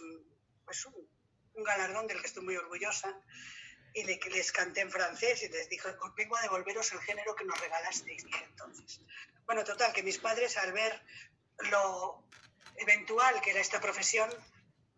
[0.63, 1.07] pues un,
[1.53, 3.21] un, galardón del que estoy muy orgullosa,
[3.93, 7.45] y le, les canté en francés y les dije, vengo a devolveros el género que
[7.45, 9.01] nos regalasteis, dije entonces.
[9.45, 11.01] Bueno, total, que mis padres al ver
[11.71, 12.23] lo
[12.77, 14.29] eventual que era esta profesión,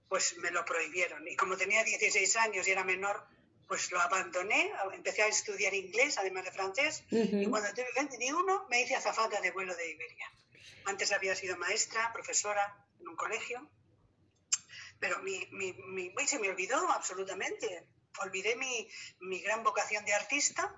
[0.10, 1.28] pues me lo prohibieron.
[1.28, 3.26] Y como tenía 16 años y era menor,
[3.68, 8.82] pues lo abandoné, empecé a estudiar inglés, además de francés, y cuando tuve 21 me
[8.82, 10.32] hice azafata de vuelo de Iberia.
[10.86, 13.70] Antes había sido maestra, profesora en un colegio,
[15.00, 17.86] pero mi, mi, mi, se me olvidó absolutamente.
[18.20, 18.90] Olvidé mi,
[19.20, 20.74] mi gran vocación de artista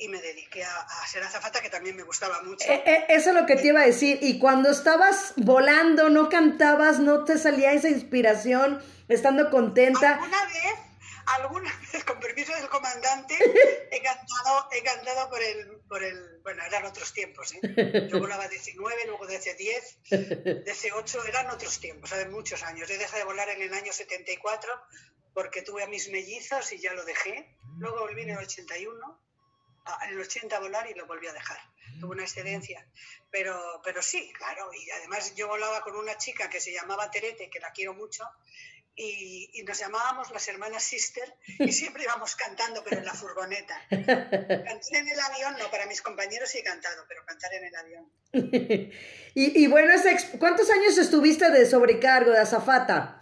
[0.00, 2.70] y me dediqué a, ser azafata, que también me gustaba mucho.
[2.70, 4.18] Eh, eh, eso es lo que te iba a decir.
[4.22, 10.14] Y cuando estabas volando, no cantabas, no te salía esa inspiración, estando contenta.
[10.14, 10.90] ¿Alguna vez?
[11.26, 13.36] alguna vez, con permiso del comandante,
[13.90, 18.08] he cantado, he cantado por el, por el, bueno, eran otros tiempos, ¿eh?
[18.10, 22.90] Yo volaba DC-9, luego DC-10, DC-8, eran otros tiempos, hace muchos años.
[22.90, 24.72] He dejado de volar en el año 74
[25.32, 27.56] porque tuve a mis mellizos y ya lo dejé.
[27.78, 29.29] Luego volví en el 81 en
[30.08, 31.58] el 80 a volar y lo volví a dejar.
[32.00, 32.86] Tuve una excedencia.
[33.30, 34.70] Pero, pero sí, claro.
[34.72, 38.24] Y además yo volaba con una chica que se llamaba Terete, que la quiero mucho,
[38.96, 43.80] y, nos llamábamos las hermanas Sister y siempre íbamos cantando, pero en la furgoneta.
[43.90, 47.76] Cantar en el avión, no, para mis compañeros sí he cantado, pero cantar en el
[47.76, 48.12] avión.
[49.34, 49.94] y, y, bueno,
[50.38, 53.16] ¿cuántos años estuviste de sobrecargo, de azafata?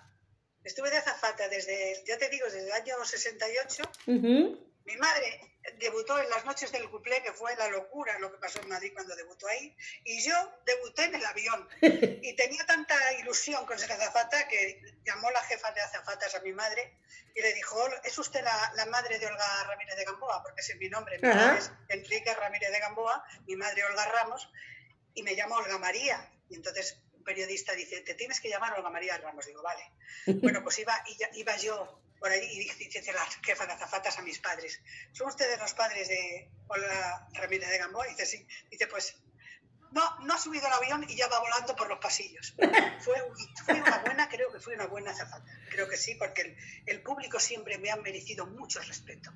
[0.64, 3.82] Estuve de azafata desde, ya te digo, desde el año 68.
[4.06, 8.60] Mi madre debutó en las noches del cuplé, que fue la locura lo que pasó
[8.60, 11.68] en Madrid cuando debutó ahí, y yo debuté en el avión.
[12.28, 16.52] Y tenía tanta ilusión con ser azafata que llamó la jefa de azafatas a mi
[16.52, 16.98] madre
[17.34, 20.42] y le dijo, ¿es usted la, madre de Olga Ramírez de Gamboa?
[20.42, 24.04] Porque ese es mi nombre, mi madre es Enrique Ramírez de Gamboa, mi madre Olga
[24.06, 24.50] Ramos,
[25.14, 26.30] y me llamo Olga María.
[26.50, 29.46] Y entonces un periodista dice, te tienes que llamar Olga María Ramos.
[29.46, 29.90] Digo, vale.
[30.42, 31.02] Bueno, pues iba,
[31.34, 34.80] iba yo por ahí y dice la jefa de azafatas a mis padres,
[35.12, 38.06] ¿son ustedes los padres de Olga Ramírez de Gamboa?
[38.08, 38.46] Y dice, sí.
[38.70, 39.16] Dice, pues
[39.92, 42.54] no, no ha subido el avión y ya va volando por los pasillos.
[43.00, 43.14] Fue,
[43.74, 45.44] una buena, creo que fue una buena azafata.
[45.70, 46.56] Creo que sí, porque
[46.86, 49.30] el, público siempre me ha merecido mucho respeto.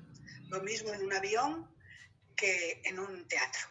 [0.49, 1.69] Lo mismo en un avión
[2.35, 3.61] que en un teatro.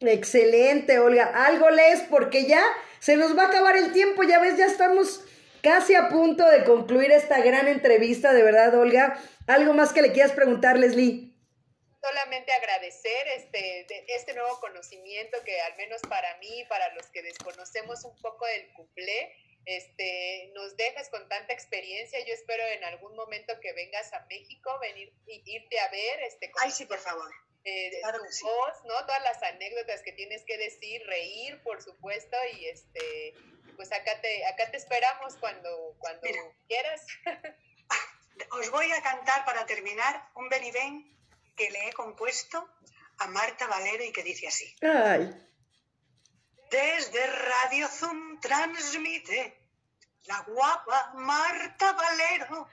[0.00, 1.26] Excelente, Olga.
[1.46, 2.64] Algo lees porque ya
[2.98, 5.22] se nos va a acabar el tiempo, ya ves, ya estamos
[5.62, 9.20] Casi a punto de concluir esta gran entrevista, de verdad, Olga.
[9.46, 11.32] ¿Algo más que le quieras preguntar, Leslie?
[12.00, 18.04] Solamente agradecer este, este nuevo conocimiento que al menos para mí, para los que desconocemos
[18.04, 19.34] un poco del cuplé,
[19.66, 22.18] este, nos dejas con tanta experiencia.
[22.24, 26.22] Yo espero en algún momento que vengas a México, venir y irte a ver.
[26.22, 27.30] Este, Ay, sí, por favor.
[27.64, 28.94] Eh, tu voz, ¿no?
[29.04, 33.34] Todas las anécdotas que tienes que decir, reír, por supuesto, y este,
[33.80, 36.28] pues acá te, acá te esperamos cuando, cuando
[36.68, 37.00] quieras.
[38.50, 41.18] Os voy a cantar para terminar un Ven
[41.56, 42.68] que le he compuesto
[43.20, 44.76] a Marta Valero y que dice así.
[46.70, 49.66] Desde Radio Zoom transmite
[50.24, 52.68] la guapa Marta Valero.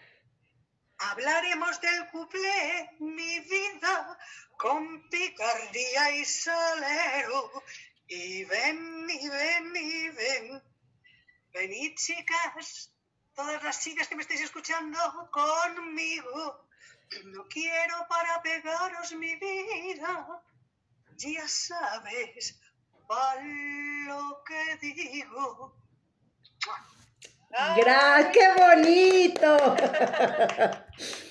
[0.98, 4.20] Hablaremos del cuplé, mi vida,
[4.58, 7.64] con picardía y salero.
[8.10, 10.64] Y ven, y ven, y ven
[11.60, 12.94] Venid, chicas,
[13.34, 15.00] todas las chicas que me estáis escuchando
[15.32, 16.68] conmigo.
[17.26, 20.44] No quiero para pegaros mi vida.
[21.16, 22.60] Ya sabes
[23.08, 23.44] para
[24.06, 25.76] lo que digo.
[27.78, 29.76] ¡Gra ¡Qué bonito!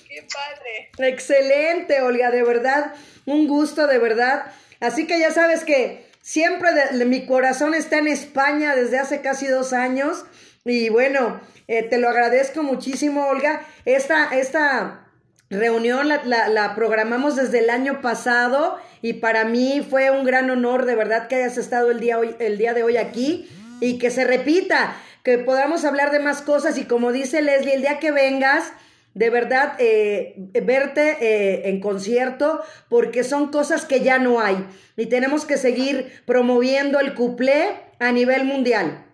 [0.09, 0.91] ¡Qué padre!
[0.97, 4.53] Excelente, Olga, de verdad, un gusto, de verdad.
[4.81, 9.47] Así que ya sabes que Siempre de, mi corazón está en España desde hace casi
[9.47, 10.25] dos años.
[10.65, 13.61] Y bueno, eh, te lo agradezco muchísimo, Olga.
[13.85, 15.07] Esta, esta
[15.49, 20.83] reunión la, la, programamos desde el año pasado y para mí fue un gran honor
[20.83, 23.49] de verdad que hayas estado el día, hoy, el día de hoy aquí
[23.79, 27.81] y que se repita, que podamos hablar de más cosas y como dice Leslie, el
[27.83, 28.73] día que vengas
[29.17, 34.57] de verdad eh, verte eh, en concierto porque son cosas que ya no hay
[34.95, 39.11] y tenemos que seguir promoviendo el cuplé a nivel mundial.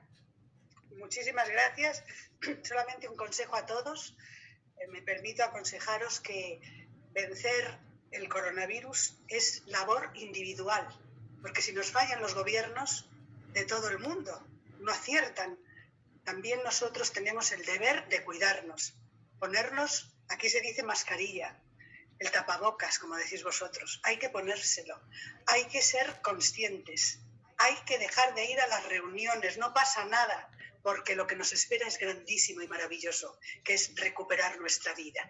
[0.97, 2.03] Muchísimas gracias.
[2.63, 4.17] Solamente un consejo a todos.
[4.77, 6.59] Eh, me permito aconsejaros que
[7.13, 7.77] vencer
[8.11, 10.85] el coronavirus es labor individual,
[11.41, 13.09] porque si nos fallan los gobiernos
[13.53, 14.45] de todo el mundo,
[14.81, 15.57] no aciertan,
[16.25, 18.95] también nosotros tenemos el deber de cuidarnos
[19.43, 21.59] ponernos, aquí se dice mascarilla,
[22.17, 24.97] el tapabocas, como decís vosotros, hay que ponérselo,
[25.47, 27.19] hay que ser conscientes,
[27.57, 30.49] hay que dejar de ir a las reuniones, no pasa nada,
[30.81, 35.29] porque lo que nos espera es grandísimo y maravilloso, que es recuperar nuestra vida.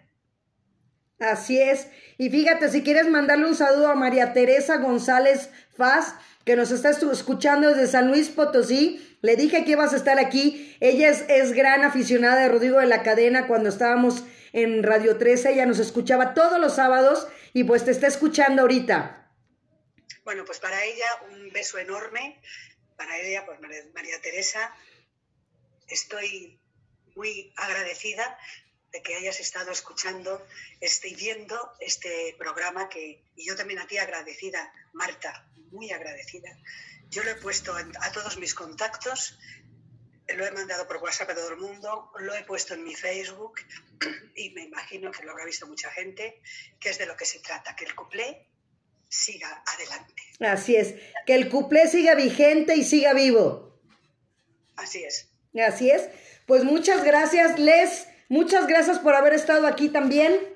[1.30, 1.88] Así es.
[2.18, 6.14] Y fíjate, si quieres mandarle un saludo a María Teresa González Faz,
[6.44, 9.18] que nos está escuchando desde San Luis Potosí.
[9.22, 10.76] Le dije que ibas a estar aquí.
[10.80, 15.52] Ella es, es gran aficionada de Rodrigo de la Cadena cuando estábamos en Radio 13.
[15.52, 19.30] Ella nos escuchaba todos los sábados y pues te está escuchando ahorita.
[20.24, 22.40] Bueno, pues para ella un beso enorme.
[22.96, 23.58] Para ella, pues
[23.94, 24.72] María Teresa,
[25.88, 26.60] estoy
[27.16, 28.38] muy agradecida
[28.94, 30.46] de que hayas estado escuchando
[30.80, 36.56] este, y viendo este programa que, y yo también a ti agradecida, Marta, muy agradecida.
[37.10, 39.36] Yo lo he puesto a todos mis contactos,
[40.28, 43.54] lo he mandado por WhatsApp a todo el mundo, lo he puesto en mi Facebook
[44.36, 46.40] y me imagino que lo habrá visto mucha gente,
[46.78, 48.46] que es de lo que se trata, que el cuplé
[49.08, 50.22] siga adelante.
[50.38, 50.94] Así es,
[51.26, 53.76] que el cuplé siga vigente y siga vivo.
[54.76, 55.30] Así es.
[55.60, 56.08] Así es.
[56.46, 58.13] Pues muchas gracias, Les.
[58.28, 60.54] Muchas gracias por haber estado aquí también.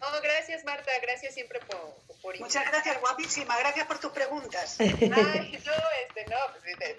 [0.00, 0.90] Oh, gracias, Marta.
[1.02, 3.58] Gracias siempre por, por Muchas gracias, guapísima.
[3.58, 4.76] Gracias por tus preguntas.
[4.80, 6.96] Ay, no, este, no, pues, este,